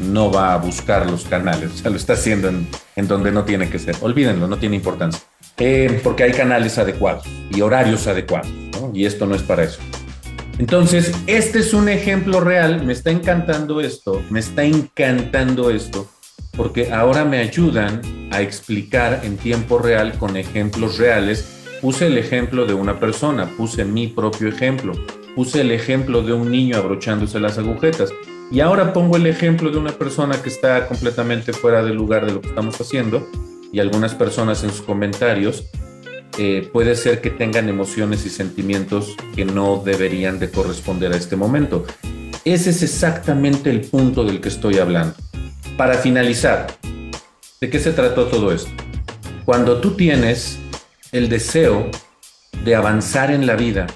[0.00, 3.68] no va a buscar los canales, o sea, lo está haciendo en, donde no tiene
[3.68, 3.96] que ser.
[4.00, 5.20] Olvídenlo, no tiene importancia.
[5.58, 8.48] Eh, porque hay canales adecuados y horarios adecuados,
[8.92, 9.80] y esto no es para eso.
[10.58, 16.10] Entonces, este es un ejemplo real, me está encantando esto, me está encantando esto,
[16.56, 22.64] porque ahora me ayudan a explicar en tiempo real con ejemplos reales puse el ejemplo
[22.64, 24.92] de una persona, puse mi propio ejemplo,
[25.34, 28.10] puse el ejemplo de un niño abrochándose las agujetas.
[28.52, 32.32] Y ahora pongo el ejemplo de una persona que está completamente fuera del lugar de
[32.32, 33.26] lo que estamos haciendo
[33.72, 35.64] y algunas personas en sus comentarios
[36.36, 41.34] eh, puede ser que tengan emociones y sentimientos que no deberían de corresponder a este
[41.34, 41.86] momento.
[42.44, 45.14] Ese es exactamente el punto del que estoy hablando.
[45.78, 46.66] Para finalizar,
[47.58, 48.70] ¿de qué se trató todo esto?
[49.46, 50.58] Cuando tú tienes
[51.10, 51.90] el deseo
[52.64, 53.86] de avanzar en la vida,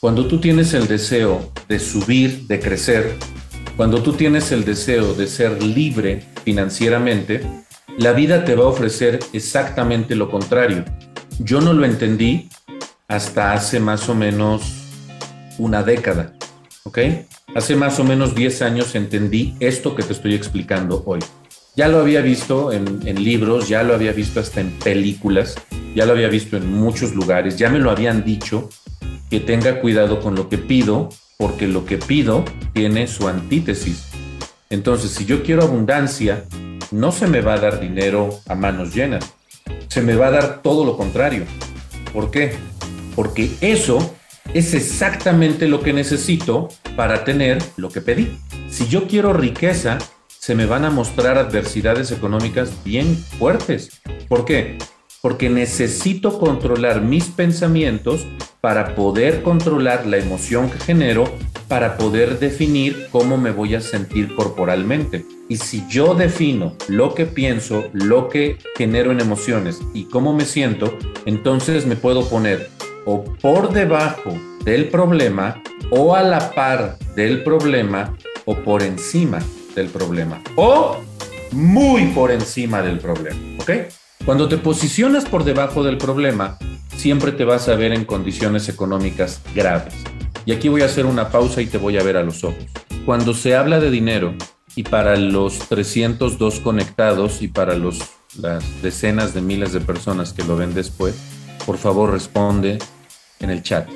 [0.00, 3.16] cuando tú tienes el deseo de subir, de crecer,
[3.80, 7.40] cuando tú tienes el deseo de ser libre financieramente,
[7.96, 10.84] la vida te va a ofrecer exactamente lo contrario.
[11.38, 12.50] Yo no lo entendí
[13.08, 14.60] hasta hace más o menos
[15.56, 16.34] una década,
[16.82, 16.98] ¿ok?
[17.54, 21.20] Hace más o menos 10 años entendí esto que te estoy explicando hoy.
[21.74, 25.54] Ya lo había visto en, en, libros, ya lo había visto hasta en películas,
[25.94, 28.68] ya lo había visto en muchos lugares, ya me lo habían dicho,
[29.30, 31.08] que tenga cuidado con lo que pido,
[31.40, 34.10] porque lo que pido tiene su antítesis.
[34.68, 36.44] Entonces, si yo quiero abundancia,
[36.90, 39.24] no se me va a dar dinero a manos llenas,
[39.88, 41.44] se me va a dar todo lo contrario.
[42.12, 42.52] ¿Por qué?
[43.16, 44.14] Porque eso
[44.52, 48.38] es exactamente lo que necesito para tener lo que pedí.
[48.68, 49.96] Si yo quiero riqueza,
[50.28, 54.02] se me van a mostrar adversidades económicas bien fuertes.
[54.28, 54.76] ¿Por qué?
[55.22, 58.26] Porque necesito controlar mis pensamientos
[58.60, 61.24] para poder controlar la emoción que genero,
[61.68, 65.24] para poder definir cómo me voy a sentir corporalmente.
[65.48, 70.44] Y si yo defino lo que pienso, lo que genero en emociones y cómo me
[70.44, 72.70] siento, entonces me puedo poner
[73.04, 74.32] o por debajo
[74.64, 79.40] del problema o a la par del problema o por encima
[79.74, 80.98] del problema o
[81.52, 83.70] muy por encima del problema, ¿ok?
[84.24, 86.58] Cuando te posicionas por debajo del problema,
[86.96, 89.94] siempre te vas a ver en condiciones económicas graves.
[90.44, 92.64] Y aquí voy a hacer una pausa y te voy a ver a los ojos.
[93.06, 94.34] Cuando se habla de dinero,
[94.76, 100.56] y para los 302 conectados y para las decenas de miles de personas que lo
[100.56, 101.16] ven después,
[101.66, 102.78] por favor responde
[103.40, 103.88] en el chat.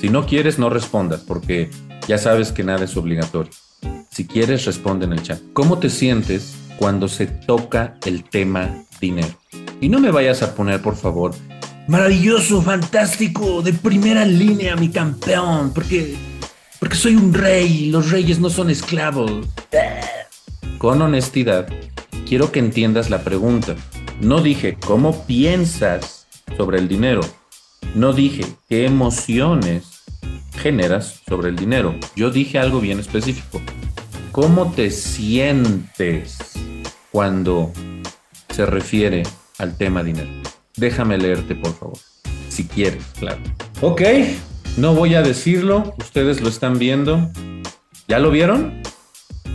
[0.00, 1.70] Si no quieres, no respondas, porque
[2.08, 3.52] ya sabes que nada es obligatorio.
[4.10, 5.40] Si quieres, responde en el chat.
[5.52, 9.41] ¿Cómo te sientes cuando se toca el tema dinero?
[9.80, 11.34] Y no me vayas a poner, por favor,
[11.88, 16.16] maravilloso, fantástico, de primera línea, mi campeón, porque,
[16.78, 19.46] porque soy un rey, los reyes no son esclavos.
[20.78, 21.68] Con honestidad,
[22.26, 23.76] quiero que entiendas la pregunta.
[24.20, 27.22] No dije cómo piensas sobre el dinero.
[27.94, 30.02] No dije qué emociones
[30.56, 31.94] generas sobre el dinero.
[32.16, 33.60] Yo dije algo bien específico.
[34.30, 36.38] ¿Cómo te sientes
[37.10, 37.72] cuando
[38.50, 39.24] se refiere
[39.62, 40.28] al tema dinero?
[40.76, 41.98] Déjame leerte, por favor.
[42.48, 43.40] Si quieres, claro.
[43.80, 44.02] Ok,
[44.76, 45.94] no voy a decirlo.
[45.98, 47.30] Ustedes lo están viendo.
[48.08, 48.82] ¿Ya lo vieron?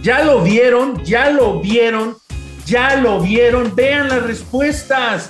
[0.02, 1.04] ¿Ya lo vieron?
[1.04, 2.16] ¿Ya lo vieron?
[2.66, 3.76] ¿Ya lo vieron?
[3.76, 5.28] Vean las respuestas.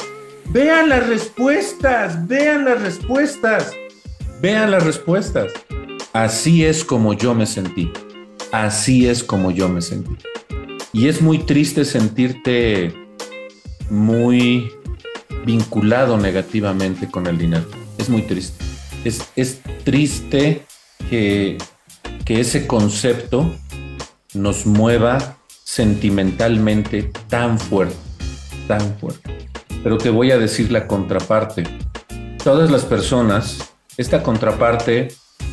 [0.50, 2.28] Vean las respuestas.
[2.28, 3.74] Vean las respuestas.
[4.42, 5.52] Vean las respuestas.
[6.13, 7.92] Así es como yo me sentí.
[8.52, 10.16] Así es como yo me sentí.
[10.94, 12.94] Y es muy triste sentirte
[13.89, 14.71] muy
[15.45, 17.65] vinculado negativamente con el dinero.
[17.97, 18.63] Es muy triste.
[19.04, 20.65] Es, es triste
[21.10, 21.58] que,
[22.26, 23.56] que ese concepto
[24.34, 27.95] nos mueva sentimentalmente tan fuerte,
[28.67, 29.38] tan fuerte.
[29.84, 31.63] Pero te voy a decir la contraparte.
[32.43, 35.10] Todas las personas, esta contraparte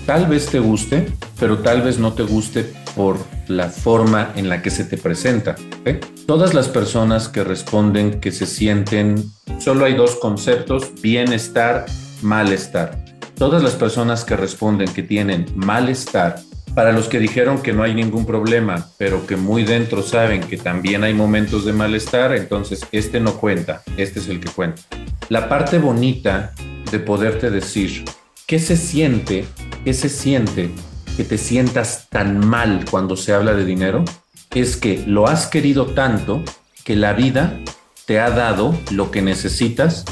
[0.06, 3.18] tal vez te guste, pero tal vez no te guste por
[3.48, 5.56] la forma en la que se te presenta.
[6.26, 9.22] Todas las personas que responden que se sienten,
[9.58, 11.86] solo hay dos conceptos, bienestar,
[12.22, 13.04] malestar.
[13.36, 16.36] Todas las personas que responden que tienen malestar,
[16.74, 20.56] para los que dijeron que no hay ningún problema, pero que muy dentro saben que
[20.56, 24.82] también hay momentos de malestar, entonces este no cuenta, este es el que cuenta.
[25.28, 26.52] La parte bonita
[26.90, 28.04] de poderte decir,
[28.46, 29.44] ¿qué se siente?
[29.84, 30.70] ¿Qué se siente
[31.16, 34.04] que te sientas tan mal cuando se habla de dinero
[34.54, 36.42] es que lo has querido tanto
[36.84, 37.58] que la vida
[38.06, 40.04] te ha dado lo que necesitas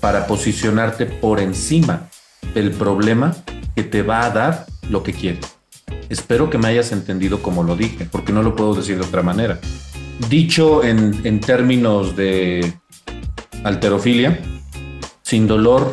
[0.00, 2.08] para posicionarte por encima
[2.54, 3.36] del problema
[3.74, 5.44] que te va a dar lo que quieres.
[6.08, 9.22] Espero que me hayas entendido como lo dije, porque no lo puedo decir de otra
[9.22, 9.60] manera.
[10.28, 12.74] Dicho en, en términos de
[13.64, 14.38] alterofilia,
[15.22, 15.92] sin dolor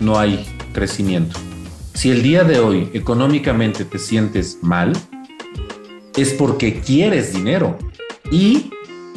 [0.00, 1.38] no hay crecimiento.
[1.94, 4.92] Si el día de hoy económicamente te sientes mal,
[6.16, 7.78] es porque quieres dinero
[8.30, 8.70] y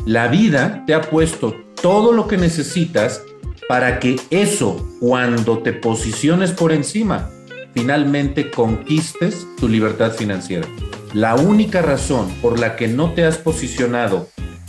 [0.06, 3.24] la vida te ha puesto todo lo que necesitas
[3.68, 7.32] para que eso, cuando te posiciones por encima,
[7.74, 10.68] finalmente conquistes tu libertad financiera.
[11.14, 14.28] La única razón por la que no te has posicionado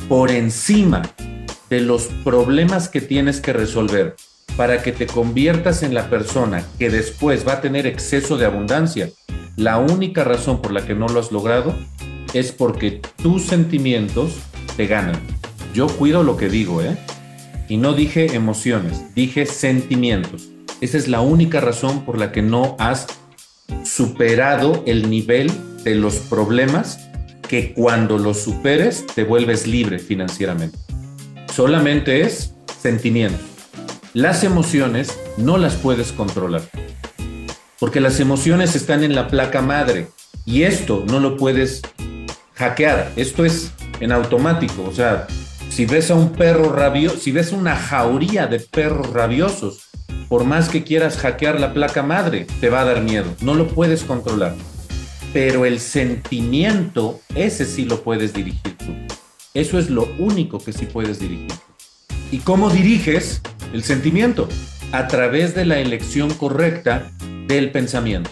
[0.08, 1.02] por encima
[1.68, 4.14] de los problemas que tienes que resolver
[4.56, 9.10] para que te conviertas en la persona que después va a tener exceso de abundancia,
[9.56, 11.74] la única razón por la que no lo has logrado
[12.34, 14.32] es porque tus sentimientos
[14.76, 15.20] te ganan.
[15.74, 16.96] Yo cuido lo que digo, ¿eh?
[17.68, 20.48] Y no dije emociones, dije sentimientos.
[20.80, 23.06] Esa es la única razón por la que no has
[23.84, 25.50] superado el nivel
[25.84, 26.98] de los problemas
[27.48, 30.78] que cuando los superes te vuelves libre financieramente.
[31.52, 33.55] Solamente es sentimiento.
[34.16, 36.62] Las emociones no las puedes controlar.
[37.78, 40.08] Porque las emociones están en la placa madre
[40.46, 41.82] y esto no lo puedes
[42.54, 43.12] hackear.
[43.16, 44.84] Esto es en automático.
[44.84, 45.26] O sea,
[45.68, 49.90] si ves a un perro rabioso, si ves una jauría de perros rabiosos
[50.30, 53.26] por más que quieras hackear la placa madre, te va a dar miedo.
[53.42, 54.54] No lo puedes controlar.
[55.34, 58.96] Pero el sentimiento, ese sí lo puedes dirigir tú.
[59.52, 61.52] Eso es lo único que sí puedes dirigir.
[62.32, 64.48] ¿Y cómo diriges el sentimiento?
[64.92, 67.10] A través de la elección correcta
[67.46, 68.30] del pensamiento.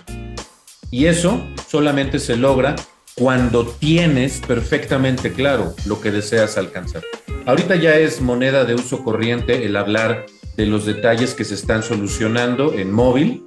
[0.90, 2.76] Y eso solamente se logra
[3.14, 7.02] cuando tienes perfectamente claro lo que deseas alcanzar.
[7.46, 11.82] Ahorita ya es moneda de uso corriente el hablar de los detalles que se están
[11.82, 13.44] solucionando en móvil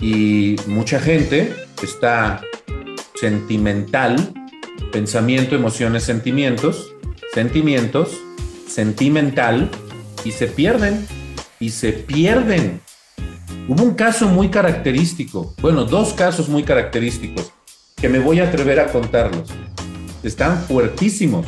[0.00, 2.42] y mucha gente está
[3.14, 4.16] sentimental,
[4.92, 6.94] pensamiento, emociones, sentimientos,
[7.32, 8.20] sentimientos,
[8.68, 9.70] sentimental
[10.24, 11.06] y se pierden
[11.60, 12.80] y se pierden.
[13.68, 17.52] Hubo un caso muy característico, bueno, dos casos muy característicos
[17.96, 19.48] que me voy a atrever a contarlos.
[20.22, 21.46] Están fuertísimos.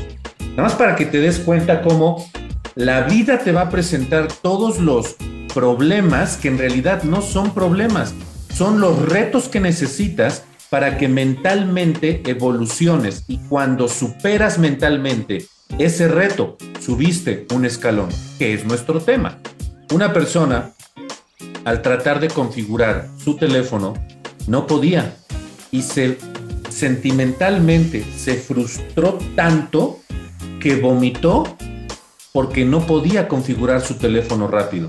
[0.51, 2.31] Nada más para que te des cuenta cómo
[2.75, 5.17] la vida te va a presentar todos los
[5.53, 8.15] problemas que en realidad no son problemas,
[8.55, 15.47] son los retos que necesitas para que mentalmente evoluciones y cuando superas mentalmente
[15.79, 19.39] ese reto, subiste un escalón, que es nuestro tema.
[19.93, 20.73] Una persona,
[21.65, 23.95] al tratar de configurar su teléfono,
[24.47, 25.17] no podía
[25.71, 26.19] y se
[26.77, 30.01] sentimentalmente se frustró tanto
[30.61, 31.57] que vomitó
[32.33, 34.89] porque no podía configurar su teléfono rápido.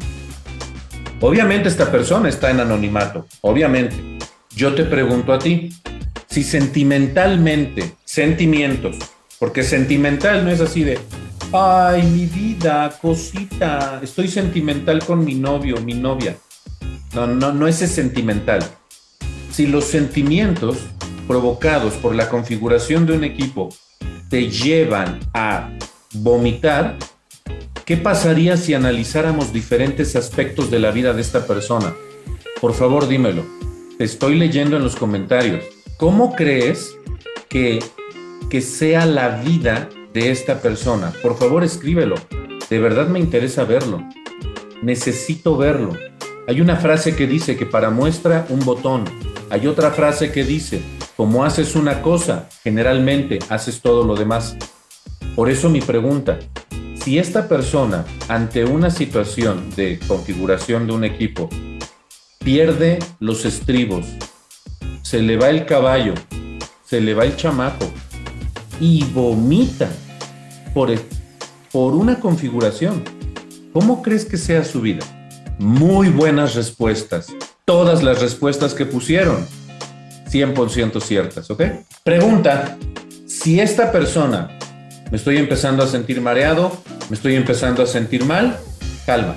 [1.22, 3.96] Obviamente esta persona está en anonimato, obviamente.
[4.54, 5.70] Yo te pregunto a ti,
[6.28, 8.98] si sentimentalmente, sentimientos,
[9.39, 11.00] porque sentimental no es así de,
[11.54, 16.38] ay, mi vida, cosita, estoy sentimental con mi novio, mi novia.
[17.13, 18.63] No, no, no es sentimental.
[19.52, 20.78] Si los sentimientos
[21.28, 23.69] provocados por la configuración de un equipo
[24.30, 25.69] te llevan a
[26.13, 26.97] vomitar,
[27.88, 31.95] ¿Qué pasaría si analizáramos diferentes aspectos de la vida de esta persona?
[32.60, 33.45] Por favor, dímelo.
[33.97, 35.63] Te estoy leyendo en los comentarios.
[35.95, 36.97] ¿Cómo crees
[37.47, 37.80] que,
[38.49, 41.12] que sea la vida de esta persona?
[41.21, 42.15] Por favor, escríbelo.
[42.69, 44.03] De verdad me interesa verlo.
[44.81, 45.97] Necesito verlo.
[46.47, 49.03] Hay una frase que dice que para muestra un botón.
[49.49, 50.81] Hay otra frase que dice,
[51.17, 54.55] como haces una cosa, generalmente haces todo lo demás.
[55.36, 56.39] Por eso mi pregunta,
[57.03, 61.49] si esta persona ante una situación de configuración de un equipo
[62.39, 64.05] pierde los estribos,
[65.01, 66.13] se le va el caballo,
[66.86, 67.89] se le va el chamaco
[68.80, 69.90] y vomita
[70.74, 70.92] por,
[71.72, 73.04] por una configuración,
[73.74, 75.06] ¿cómo crees que sea su vida?
[75.60, 77.28] Muy buenas respuestas.
[77.66, 79.46] Todas las respuestas que pusieron,
[80.30, 81.63] 100% ciertas, ¿ok?
[82.04, 82.78] Pregunta,
[83.26, 84.58] si esta persona
[85.12, 86.72] me estoy empezando a sentir mareado,
[87.10, 88.58] me estoy empezando a sentir mal,
[89.06, 89.36] calma.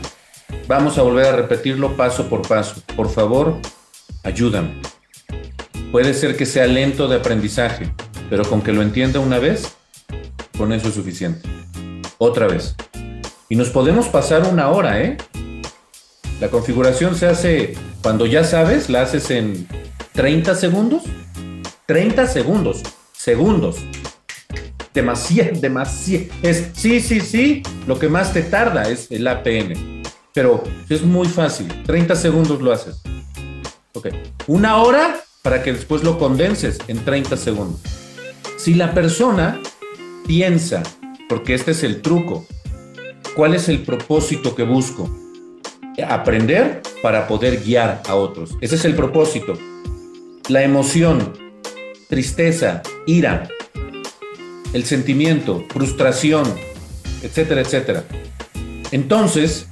[0.66, 2.82] Vamos a volver a repetirlo paso por paso.
[2.96, 3.56] Por favor,
[4.22, 4.80] ayúdame.
[5.92, 7.92] Puede ser que sea lento de aprendizaje,
[8.30, 9.76] pero con que lo entienda una vez,
[10.56, 11.46] con eso es suficiente.
[12.16, 12.76] Otra vez.
[13.48, 15.18] Y nos podemos pasar una hora, ¿eh?
[16.40, 19.66] La configuración se hace, cuando ya sabes, la haces en
[20.14, 21.02] 30 segundos.
[21.86, 22.82] 30 segundos.
[23.12, 23.76] Segundos
[24.94, 26.26] demasiado, demasiado.
[26.42, 30.02] Es sí, sí, sí, lo que más te tarda es el APN.
[30.32, 33.02] Pero es muy fácil, 30 segundos lo haces.
[33.94, 34.08] Ok,
[34.46, 37.80] una hora para que después lo condenses en 30 segundos.
[38.62, 39.58] Si la persona
[40.26, 40.82] piensa,
[41.30, 42.46] porque este es el truco,
[43.34, 45.08] ¿cuál es el propósito que busco?
[46.06, 48.58] Aprender para poder guiar a otros.
[48.60, 49.54] Ese es el propósito.
[50.48, 51.32] La emoción,
[52.10, 53.48] tristeza, ira,
[54.74, 56.44] el sentimiento, frustración,
[57.22, 58.04] etcétera, etcétera.
[58.92, 59.68] Entonces,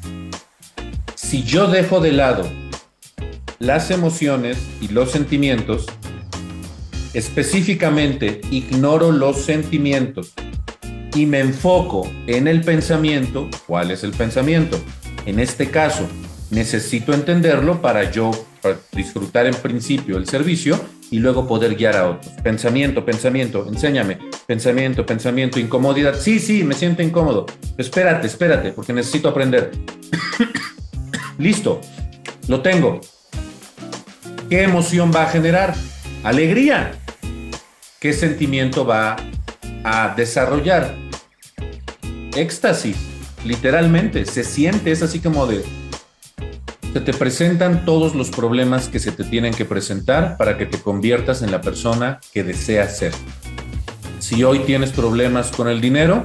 [1.14, 2.50] Si yo dejo de lado
[3.58, 5.84] las emociones y los sentimientos,
[7.14, 10.32] específicamente ignoro los sentimientos
[11.14, 14.78] y me enfoco en el pensamiento, ¿cuál es el pensamiento?
[15.26, 16.06] En este caso,
[16.50, 18.30] necesito entenderlo para yo
[18.92, 20.78] disfrutar en principio el servicio
[21.10, 22.32] y luego poder guiar a otros.
[22.42, 24.18] Pensamiento, pensamiento, enséñame.
[24.46, 26.18] Pensamiento, pensamiento, incomodidad.
[26.18, 27.46] Sí, sí, me siento incómodo.
[27.76, 29.70] Espérate, espérate, porque necesito aprender.
[31.38, 31.80] Listo,
[32.48, 33.00] lo tengo.
[34.48, 35.74] ¿Qué emoción va a generar?
[36.24, 36.92] Alegría.
[38.00, 39.16] ¿Qué sentimiento va
[39.84, 40.96] a desarrollar?
[42.36, 42.96] Éxtasis,
[43.44, 44.24] literalmente.
[44.24, 45.64] Se siente, es así como de,
[46.92, 50.78] se te presentan todos los problemas que se te tienen que presentar para que te
[50.78, 53.12] conviertas en la persona que deseas ser.
[54.18, 56.24] Si hoy tienes problemas con el dinero,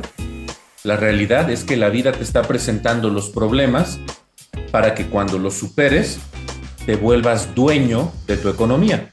[0.83, 3.99] la realidad es que la vida te está presentando los problemas
[4.71, 6.17] para que cuando los superes
[6.87, 9.12] te vuelvas dueño de tu economía.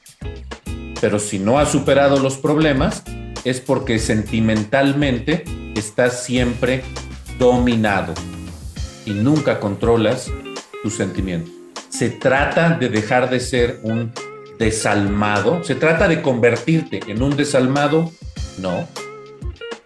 [1.01, 3.03] Pero si no has superado los problemas,
[3.43, 5.43] es porque sentimentalmente
[5.75, 6.83] estás siempre
[7.39, 8.13] dominado
[9.05, 10.31] y nunca controlas
[10.83, 11.51] tus sentimientos.
[11.89, 14.13] Se trata de dejar de ser un
[14.57, 15.63] desalmado.
[15.63, 18.11] Se trata de convertirte en un desalmado.
[18.59, 18.87] No.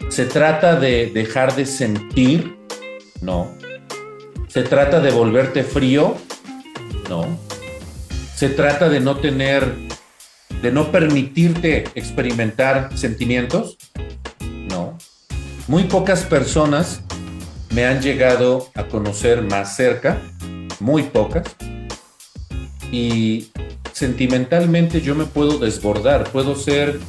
[0.09, 2.57] Se trata de dejar de sentir.
[3.21, 3.51] No.
[4.47, 6.15] Se trata de volverte frío.
[7.09, 7.39] No.
[8.35, 9.84] Se trata de no tener,
[10.61, 13.77] de no permitirte experimentar sentimientos.
[14.69, 14.97] No.
[15.67, 17.01] Muy pocas personas
[17.71, 20.21] me han llegado a conocer más cerca
[20.79, 21.43] muy pocas.
[22.91, 23.51] Y
[23.91, 26.99] sentimentalmente yo me puedo desbordar, puedo ser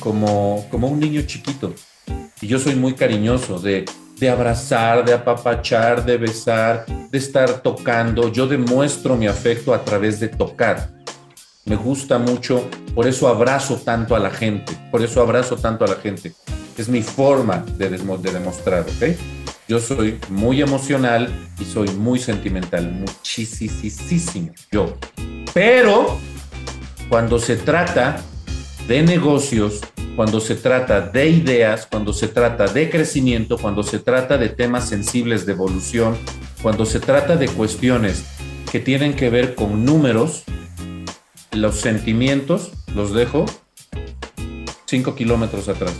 [0.00, 1.74] como, como un niño chiquito.
[2.40, 3.84] Y yo soy muy cariñoso de,
[4.18, 8.30] de abrazar, de apapachar, de besar, de estar tocando.
[8.32, 10.90] Yo demuestro mi afecto a través de tocar.
[11.64, 15.88] Me gusta mucho, por eso abrazo tanto a la gente, por eso abrazo tanto a
[15.88, 16.32] la gente.
[16.76, 19.16] Es mi forma de, de demostrar, ¿ok?
[19.68, 21.28] Yo soy muy emocional
[21.60, 24.98] y soy muy sentimental, muchísimo yo.
[25.54, 26.18] Pero
[27.08, 28.20] cuando se trata
[28.88, 29.80] de negocios,
[30.16, 34.88] cuando se trata de ideas, cuando se trata de crecimiento, cuando se trata de temas
[34.88, 36.18] sensibles de evolución,
[36.60, 38.24] cuando se trata de cuestiones
[38.70, 40.42] que tienen que ver con números,
[41.52, 43.44] los sentimientos los dejo
[44.86, 45.94] cinco kilómetros atrás.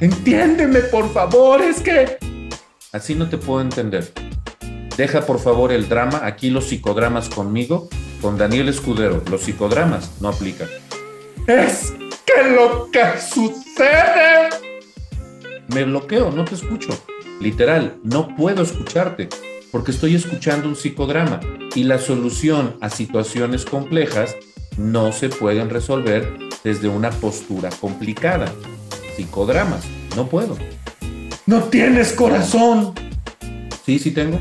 [0.00, 2.18] Entiéndeme, por favor, es que
[2.92, 4.10] Así no te puedo entender.
[4.96, 7.90] Deja por favor el drama, aquí los psicodramas conmigo,
[8.22, 9.22] con Daniel Escudero.
[9.30, 10.68] Los psicodramas no aplican.
[11.46, 11.92] Es
[12.24, 14.48] que lo que sucede...
[15.68, 16.98] Me bloqueo, no te escucho.
[17.40, 19.28] Literal, no puedo escucharte
[19.76, 21.38] porque estoy escuchando un psicodrama
[21.74, 24.34] y la solución a situaciones complejas
[24.78, 26.32] no se pueden resolver
[26.64, 28.50] desde una postura complicada.
[29.14, 29.84] Psicodramas,
[30.16, 30.56] no puedo.
[31.44, 32.94] No tienes corazón.
[33.84, 34.40] Sí, sí tengo.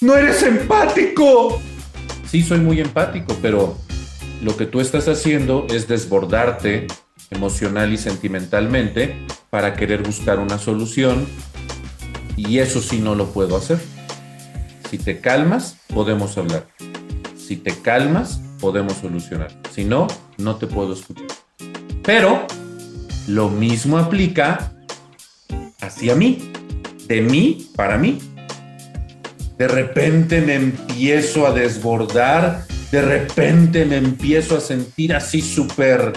[0.00, 1.60] No eres empático.
[2.30, 3.76] Sí, soy muy empático, pero
[4.40, 6.86] lo que tú estás haciendo es desbordarte
[7.30, 9.16] emocional y sentimentalmente
[9.50, 11.26] para querer buscar una solución
[12.36, 13.80] y eso sí no lo puedo hacer.
[14.94, 16.68] Si te calmas, podemos hablar.
[17.36, 19.50] Si te calmas, podemos solucionar.
[19.72, 20.06] Si no,
[20.38, 21.26] no te puedo escuchar.
[22.04, 22.46] Pero
[23.26, 24.72] lo mismo aplica
[25.80, 26.52] hacia mí,
[27.08, 28.20] de mí para mí.
[29.58, 36.12] De repente me empiezo a desbordar, de repente me empiezo a sentir así súper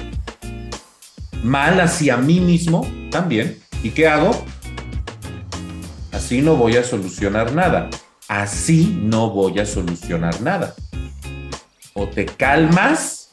[1.42, 3.58] mal hacia mí mismo también.
[3.82, 4.46] ¿Y qué hago?
[6.12, 7.90] Así no voy a solucionar nada.
[8.28, 10.76] Así no voy a solucionar nada.
[11.94, 13.30] O te calmas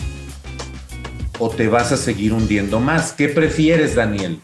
[1.39, 3.13] o te vas a seguir hundiendo más.
[3.13, 4.41] ¿Qué prefieres, Daniel?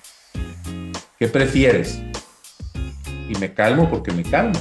[1.19, 2.01] ¿Qué prefieres?
[3.29, 4.59] Y me calmo porque me calmo.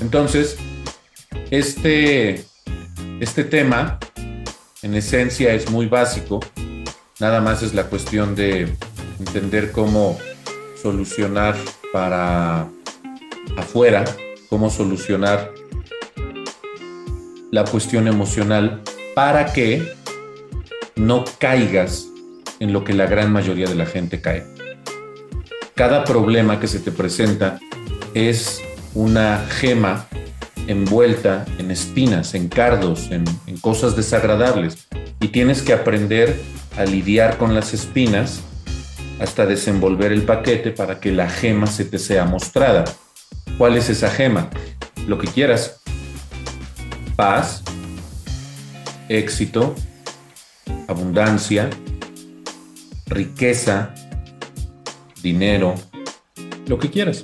[0.00, 0.56] Entonces,
[1.50, 2.44] este,
[3.20, 4.00] este tema,
[4.82, 6.40] en esencia, es muy básico.
[7.20, 8.74] Nada más es la cuestión de
[9.20, 10.18] entender cómo
[10.82, 11.54] solucionar
[11.92, 12.68] para
[13.56, 14.04] afuera,
[14.48, 15.52] cómo solucionar
[17.50, 18.82] la cuestión emocional
[19.14, 19.94] para que
[20.96, 22.08] no caigas
[22.60, 24.44] en lo que la gran mayoría de la gente cae.
[25.74, 27.58] Cada problema que se te presenta
[28.14, 28.60] es
[28.94, 30.06] una gema
[30.66, 33.24] envuelta en espinas, en cardos, en,
[33.60, 34.88] cosas desagradables.
[35.20, 36.40] Y tienes que aprender
[36.76, 38.40] a lidiar con las espinas
[39.20, 42.84] hasta desenvolver el paquete para que la gema se te sea mostrada.
[43.58, 44.50] ¿Cuál es esa gema?
[45.06, 45.80] lo que quieras.
[47.16, 47.62] Paz,
[49.08, 49.74] éxito,
[50.88, 51.68] abundancia,
[53.06, 53.94] riqueza,
[55.22, 55.74] dinero,
[56.66, 57.22] lo que quieras.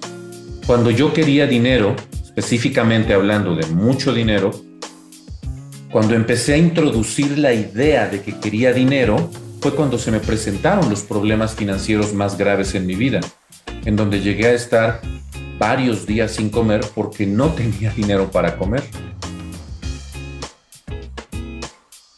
[0.67, 4.51] Cuando yo quería dinero, específicamente hablando de mucho dinero,
[5.91, 9.31] cuando empecé a introducir la idea de que quería dinero,
[9.63, 13.21] fue cuando se me presentaron los problemas financieros más graves en mi vida,
[13.87, 15.01] en donde llegué a estar
[15.59, 18.85] varios días sin comer porque no tenía dinero para comer.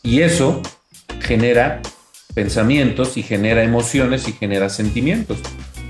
[0.03, 0.61] Y eso
[1.20, 1.80] genera
[2.34, 5.38] pensamientos y genera emociones y genera sentimientos.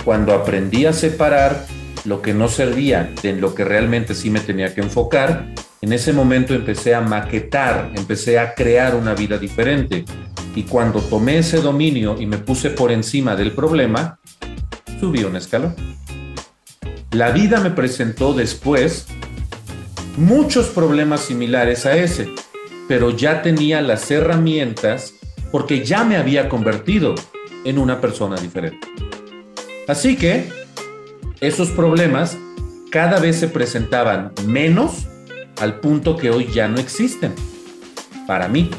[0.04, 1.64] Cuando aprendí a separar
[2.04, 5.46] lo que no servía de lo que realmente sí me tenía que enfocar,
[5.82, 10.04] en ese momento empecé a maquetar, empecé a crear una vida diferente.
[10.54, 14.18] Y cuando tomé ese dominio y me puse por encima del problema,
[14.98, 15.74] subí un escalón.
[17.12, 19.06] La vida me presentó después
[20.16, 22.28] muchos problemas similares a ese,
[22.86, 25.14] pero ya tenía las herramientas
[25.50, 27.16] porque ya me había convertido
[27.64, 28.86] en una persona diferente.
[29.88, 30.52] Así que
[31.40, 32.38] esos problemas
[32.92, 35.08] cada vez se presentaban menos
[35.60, 37.34] al punto que hoy ya no existen.
[38.28, 38.70] Para mí.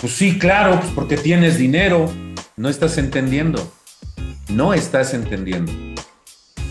[0.00, 2.08] Pues sí, claro, pues porque tienes dinero.
[2.56, 3.72] No estás entendiendo.
[4.48, 5.89] No estás entendiendo.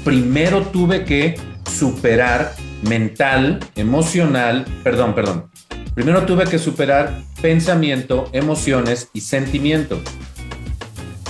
[0.04, 1.40] Primero tuve que
[1.70, 5.50] superar mental, emocional, perdón, perdón.
[5.94, 10.00] Primero tuve que superar pensamiento, emociones y sentimiento.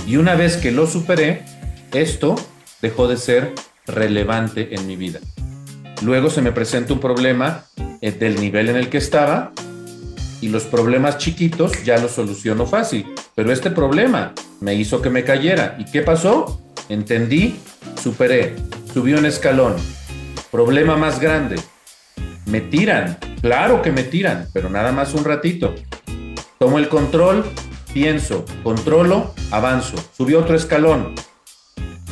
[0.06, 1.42] Y una vez que lo superé,
[1.92, 2.36] esto
[2.80, 3.54] dejó de ser
[3.86, 5.20] relevante en mi vida.
[6.02, 7.64] Luego se me presenta un problema
[8.00, 9.52] eh, del nivel en el que estaba
[10.40, 13.06] y los problemas chiquitos ya los soluciono fácil.
[13.34, 15.76] Pero este problema me hizo que me cayera.
[15.78, 16.60] ¿Y qué pasó?
[16.90, 17.58] Entendí,
[18.02, 18.56] superé,
[18.92, 19.76] subí un escalón.
[20.50, 21.56] Problema más grande.
[22.46, 25.74] Me tiran, claro que me tiran, pero nada más un ratito.
[26.58, 27.44] Tomo el control,
[27.94, 29.96] pienso, controlo, avanzo.
[30.14, 31.14] Subí otro escalón,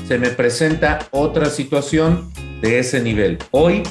[0.07, 3.39] se me presenta otra situación de ese nivel.
[3.51, 3.83] Hoy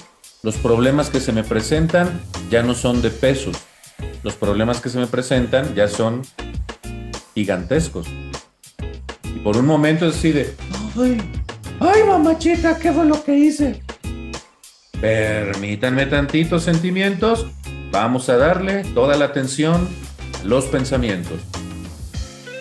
[0.42, 3.58] los problemas que se me presentan ya no son de pesos.
[4.24, 6.22] Los problemas que se me presentan ya son
[7.36, 8.08] gigantescos.
[9.24, 10.56] Y por un momento decide,
[11.00, 11.18] ay,
[11.80, 13.82] ay mamachita, ¿qué fue lo que hice?
[15.00, 17.48] Permítanme tantitos sentimientos,
[17.92, 19.88] vamos a darle toda la atención
[20.42, 21.40] a los pensamientos.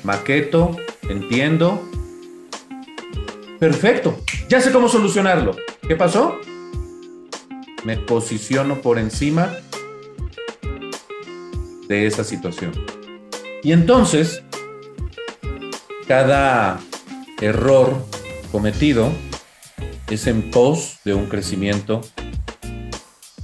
[0.05, 0.77] Maqueto,
[1.09, 1.83] entiendo,
[3.59, 4.19] Perfecto,
[4.49, 5.57] ya sé cómo solucionarlo.
[5.89, 6.39] ¿Qué pasó?
[7.85, 9.51] Me posiciono por encima
[11.89, 12.73] de esa situación.
[13.63, 14.43] Y entonces,
[16.07, 16.81] cada
[17.41, 18.05] error
[18.57, 19.13] cometido
[20.09, 22.01] es en pos de un crecimiento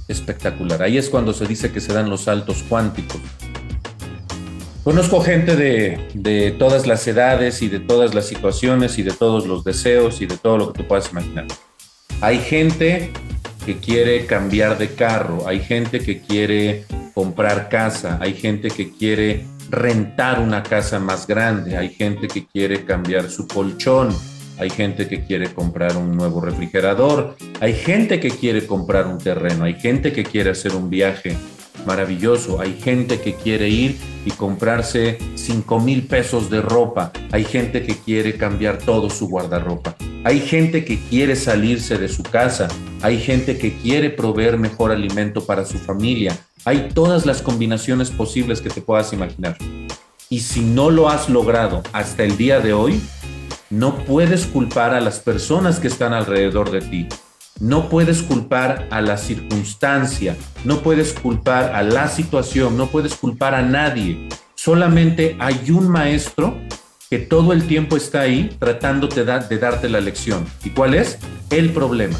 [0.07, 0.81] espectacular.
[0.81, 3.21] Ahí es cuando se dice que se dan los saltos cuánticos.
[4.83, 9.63] Conozco gente de, todas las edades y de todas las situaciones y de todos los
[9.63, 11.45] deseos y de todo lo que tú puedas imaginar.
[12.19, 13.13] Hay gente
[13.67, 19.45] que quiere cambiar de carro, hay gente que quiere comprar casa, hay gente que quiere
[19.69, 24.09] rentar una casa más grande, hay gente que quiere cambiar su colchón,
[24.63, 29.65] hay gente que quiere comprar un nuevo refrigerador, hay gente que quiere comprar un terreno,
[29.65, 31.37] hay gente que quiere hacer un viaje
[31.85, 32.59] maravilloso.
[32.61, 37.11] Hay gente que quiere ir y comprarse 5 mil pesos de ropa.
[37.31, 39.95] Hay gente que quiere cambiar todo su guardarropa.
[40.23, 42.67] Hay gente que quiere salirse de su casa.
[43.01, 46.37] Hay gente que quiere proveer mejor alimento para su familia.
[46.65, 49.57] Hay todas las combinaciones posibles que te puedas imaginar.
[50.29, 53.01] Y si no lo has logrado hasta el día de hoy,
[53.73, 57.07] no puedes culpar a las personas que están alrededor de ti
[57.59, 63.53] no puedes culpar a la circunstancia, no puedes culpar a la situación, no puedes culpar
[63.53, 64.27] a nadie.
[64.55, 66.57] Solamente hay un maestro
[67.09, 70.45] que todo el tiempo está ahí tratando de, de darte la lección.
[70.63, 71.19] ¿Y cuál es?
[71.51, 72.17] El problema.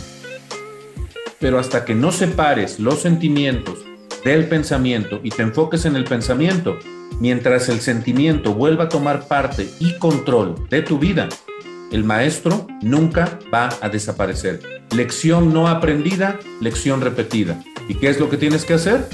[1.40, 3.80] Pero hasta que no separes los sentimientos
[4.24, 6.78] del pensamiento y te enfoques en el pensamiento,
[7.20, 11.30] mientras el sentimiento vuelva a tomar parte y control de tu vida,
[11.92, 14.60] el maestro nunca va a desaparecer.
[14.92, 17.64] Lección no aprendida, lección repetida.
[17.88, 19.08] ¿Y qué es lo que tienes que hacer?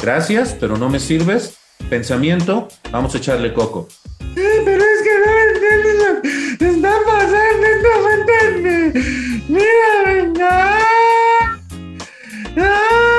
[0.00, 1.56] Gracias, pero no me sirves.
[1.90, 3.88] Pensamiento, vamos a echarle coco.
[4.34, 9.00] pero es que no entiendes lo está pasando, no
[9.48, 10.78] Mira, venga.
[12.54, 13.11] No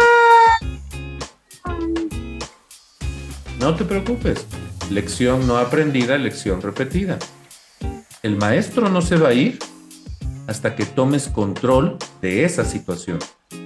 [3.72, 4.46] te preocupes.
[4.90, 7.18] Lección no aprendida, lección repetida.
[8.22, 9.58] El maestro no se va a ir
[10.48, 13.20] hasta que tomes control de esa situación.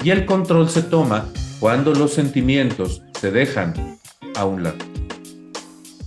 [0.03, 1.25] Y el control se toma
[1.59, 3.97] cuando los sentimientos se dejan
[4.35, 4.77] a un lado.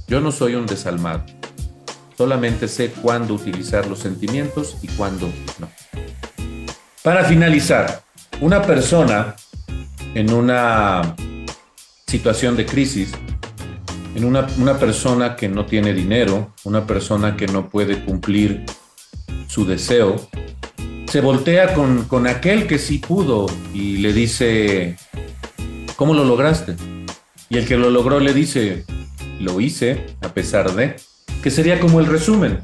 [0.07, 1.25] Yo no soy un desalmado.
[2.17, 5.29] Solamente sé cuándo utilizar los sentimientos y cuándo
[5.59, 5.69] no.
[7.03, 8.05] Para finalizar,
[8.41, 9.35] una persona
[10.15, 11.17] en una
[12.07, 13.13] situación de crisis,
[14.15, 18.65] en una, una, persona que no tiene dinero, una persona que no puede cumplir
[19.47, 20.29] su deseo,
[21.09, 24.97] se voltea con, con aquel que sí pudo y le dice,
[25.97, 26.77] ¿cómo lo lograste?
[27.49, 28.85] Y el que lo logró le dice,
[29.41, 30.97] lo hice a pesar de,
[31.43, 32.59] que sería como el resumen,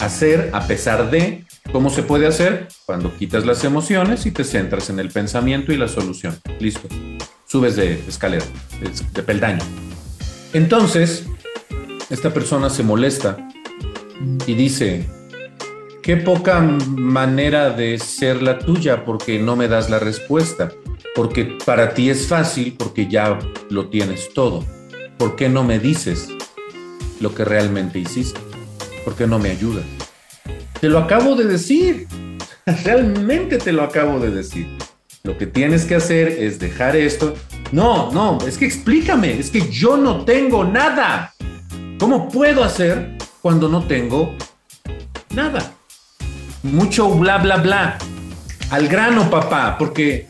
[0.00, 2.68] hacer a pesar de, ¿cómo se puede hacer?
[2.86, 6.36] Cuando quitas las emociones y te centras en el pensamiento y la solución.
[6.58, 6.88] Listo.
[7.46, 8.44] Subes de escalera,
[9.14, 9.62] de peldaño.
[10.52, 11.24] Entonces,
[12.10, 13.48] esta persona se molesta
[14.46, 15.06] y dice,
[16.02, 20.70] qué poca manera de ser la tuya porque no me das la respuesta,
[21.14, 23.38] porque para ti es fácil porque ya
[23.70, 24.64] lo tienes todo.
[25.16, 26.28] ¿Por qué no me dices
[27.20, 28.40] lo que realmente hiciste?
[29.04, 29.84] ¿Por qué no me ayudas?
[30.80, 32.06] Te lo acabo de decir.
[32.84, 34.66] Realmente te lo acabo de decir.
[35.22, 37.34] Lo que tienes que hacer es dejar esto.
[37.72, 41.34] No, no, es que explícame, es que yo no tengo nada.
[41.98, 44.34] ¿Cómo puedo hacer cuando no tengo
[45.34, 45.72] nada?
[46.62, 47.98] mucho bla, bla, bla.
[48.70, 50.28] Al grano, papá, porque,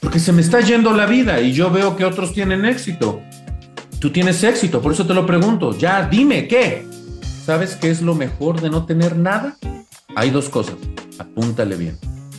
[0.00, 3.20] porque se me está yendo la vida y yo veo que otros tienen éxito.
[3.98, 5.76] Tú tienes éxito, por eso te lo pregunto.
[5.76, 6.86] Ya, dime, ¿qué?
[7.44, 9.56] ¿Sabes qué es lo mejor de no tener nada?
[10.14, 10.76] Hay dos cosas,
[11.18, 11.98] apúntale bien.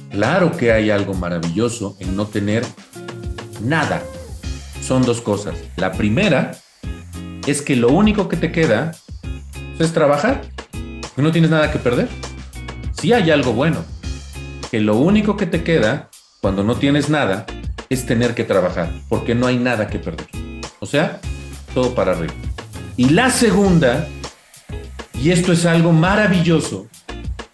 [0.10, 2.64] Claro que hay algo maravilloso en no tener
[3.62, 4.02] nada.
[4.86, 5.56] Son dos cosas.
[5.78, 6.52] La primera
[7.48, 8.92] es que lo único que te queda
[9.80, 10.42] es trabajar.
[11.18, 12.08] No tienes nada que perder
[12.94, 13.84] si hay algo bueno,
[14.70, 16.10] que lo único que te queda
[16.40, 17.48] cuando no tienes nada
[17.90, 20.28] es tener que trabajar, porque no hay nada que perder.
[20.80, 21.20] O sea,
[21.74, 22.34] todo para arriba.
[22.96, 24.08] Y la segunda,
[25.14, 26.88] y esto es algo maravilloso,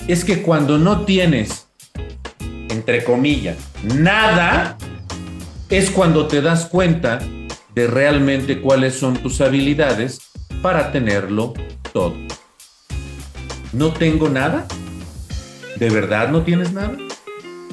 [0.05, 1.67] es que cuando no tienes,
[2.69, 4.77] entre comillas, nada,
[5.71, 7.19] es cuando te das cuenta
[7.73, 10.19] de realmente cuáles son tus habilidades
[10.61, 11.53] para tenerlo
[11.93, 12.13] todo.
[13.71, 14.67] ¿No tengo nada?
[15.77, 16.97] ¿De verdad no tienes nada?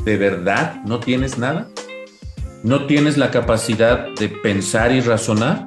[0.05, 1.69] ¿De verdad no tienes nada?
[2.63, 5.65] ¿No tienes la capacidad de pensar y razonar?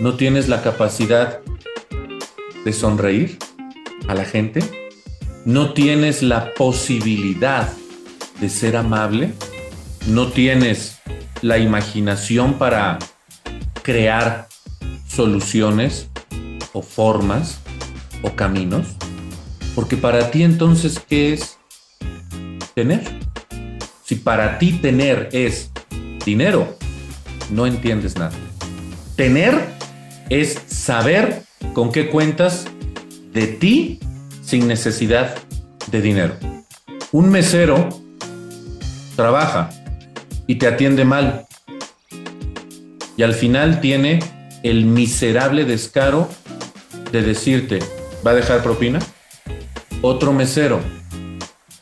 [0.00, 1.38] ¿No tienes la capacidad
[2.64, 3.38] de sonreír
[4.08, 4.60] a la gente?
[5.44, 7.72] ¿No tienes la posibilidad
[8.40, 9.34] de ser amable?
[10.06, 10.98] ¿No tienes
[11.42, 12.98] la imaginación para
[13.82, 14.48] crear
[15.06, 16.08] soluciones
[16.72, 17.60] o formas
[18.22, 18.96] o caminos?
[19.76, 21.56] Porque para ti entonces, ¿qué es
[22.74, 23.04] tener?
[24.04, 25.70] Si para ti tener es
[26.26, 26.76] dinero,
[27.50, 28.32] no entiendes nada.
[29.14, 29.68] Tener
[30.30, 31.44] es saber
[31.74, 32.64] con qué cuentas
[33.32, 34.00] de ti
[34.42, 35.36] sin necesidad
[35.92, 36.34] de dinero.
[37.12, 37.88] Un mesero
[39.14, 39.70] trabaja
[40.46, 41.46] y te atiende mal
[43.16, 44.20] y al final tiene
[44.62, 46.28] el miserable descaro
[47.10, 47.78] de decirte,
[48.26, 48.98] ¿va a dejar propina?
[50.00, 50.80] Otro mesero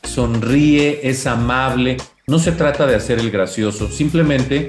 [0.03, 1.97] sonríe, es amable.
[2.27, 4.69] No se trata de hacer el gracioso, simplemente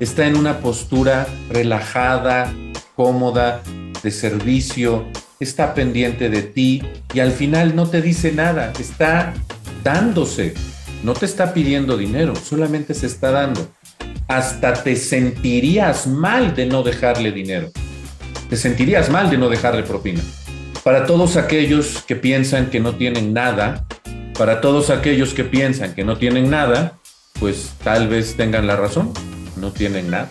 [0.00, 2.52] está en una postura relajada,
[2.94, 3.62] cómoda,
[4.02, 5.06] de servicio,
[5.40, 6.82] está pendiente de ti
[7.12, 9.34] y al final no te dice nada, está
[9.82, 10.54] dándose,
[11.06, 13.68] no te está pidiendo dinero, solamente se está dando.
[14.26, 17.70] Hasta te sentirías mal de no dejarle dinero,
[18.50, 20.20] te sentirías mal de no dejarle propina.
[20.82, 23.86] Para todos aquellos que piensan que no tienen nada,
[24.36, 26.98] para todos aquellos que piensan que no tienen nada,
[27.38, 29.12] pues tal vez tengan la razón,
[29.56, 30.28] no tienen nada.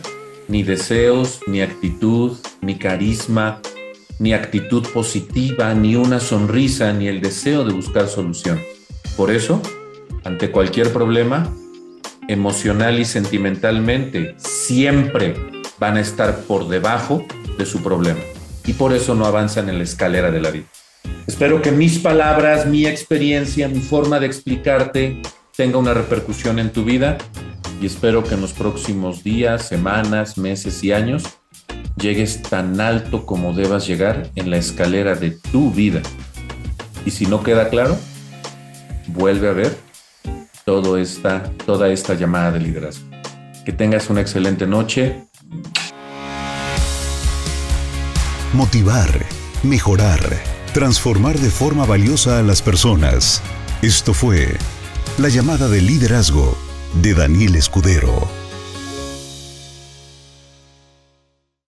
[0.49, 3.61] Ni deseos, ni actitud, ni carisma,
[4.19, 8.59] ni actitud positiva, ni una sonrisa, ni el deseo de buscar solución.
[9.15, 9.61] Por eso,
[10.23, 11.49] ante cualquier problema,
[12.27, 15.35] emocional y sentimentalmente, siempre
[15.79, 17.25] van a estar por debajo
[17.57, 18.19] de su problema
[18.65, 20.65] y por eso no avanzan en la escalera de la vida.
[21.27, 25.21] Espero que mis palabras, mi experiencia, mi forma de explicarte
[25.55, 27.17] tenga una repercusión en tu vida
[27.81, 31.23] y espero que en los próximos días, semanas, meses y años
[31.97, 36.01] llegues tan alto como debas llegar en la escalera de tu vida.
[37.05, 37.97] Y si no queda claro,
[39.07, 39.84] vuelve a ver
[40.65, 43.05] todo esta, toda esta llamada de liderazgo.
[43.63, 45.27] Que tengas una excelente noche
[48.51, 49.25] motivar,
[49.63, 50.19] mejorar,
[50.73, 53.43] transformar de forma valiosa a las personas.
[53.83, 54.57] Esto fue
[55.19, 56.57] la llamada de liderazgo
[57.01, 58.27] de Daniel Escudero.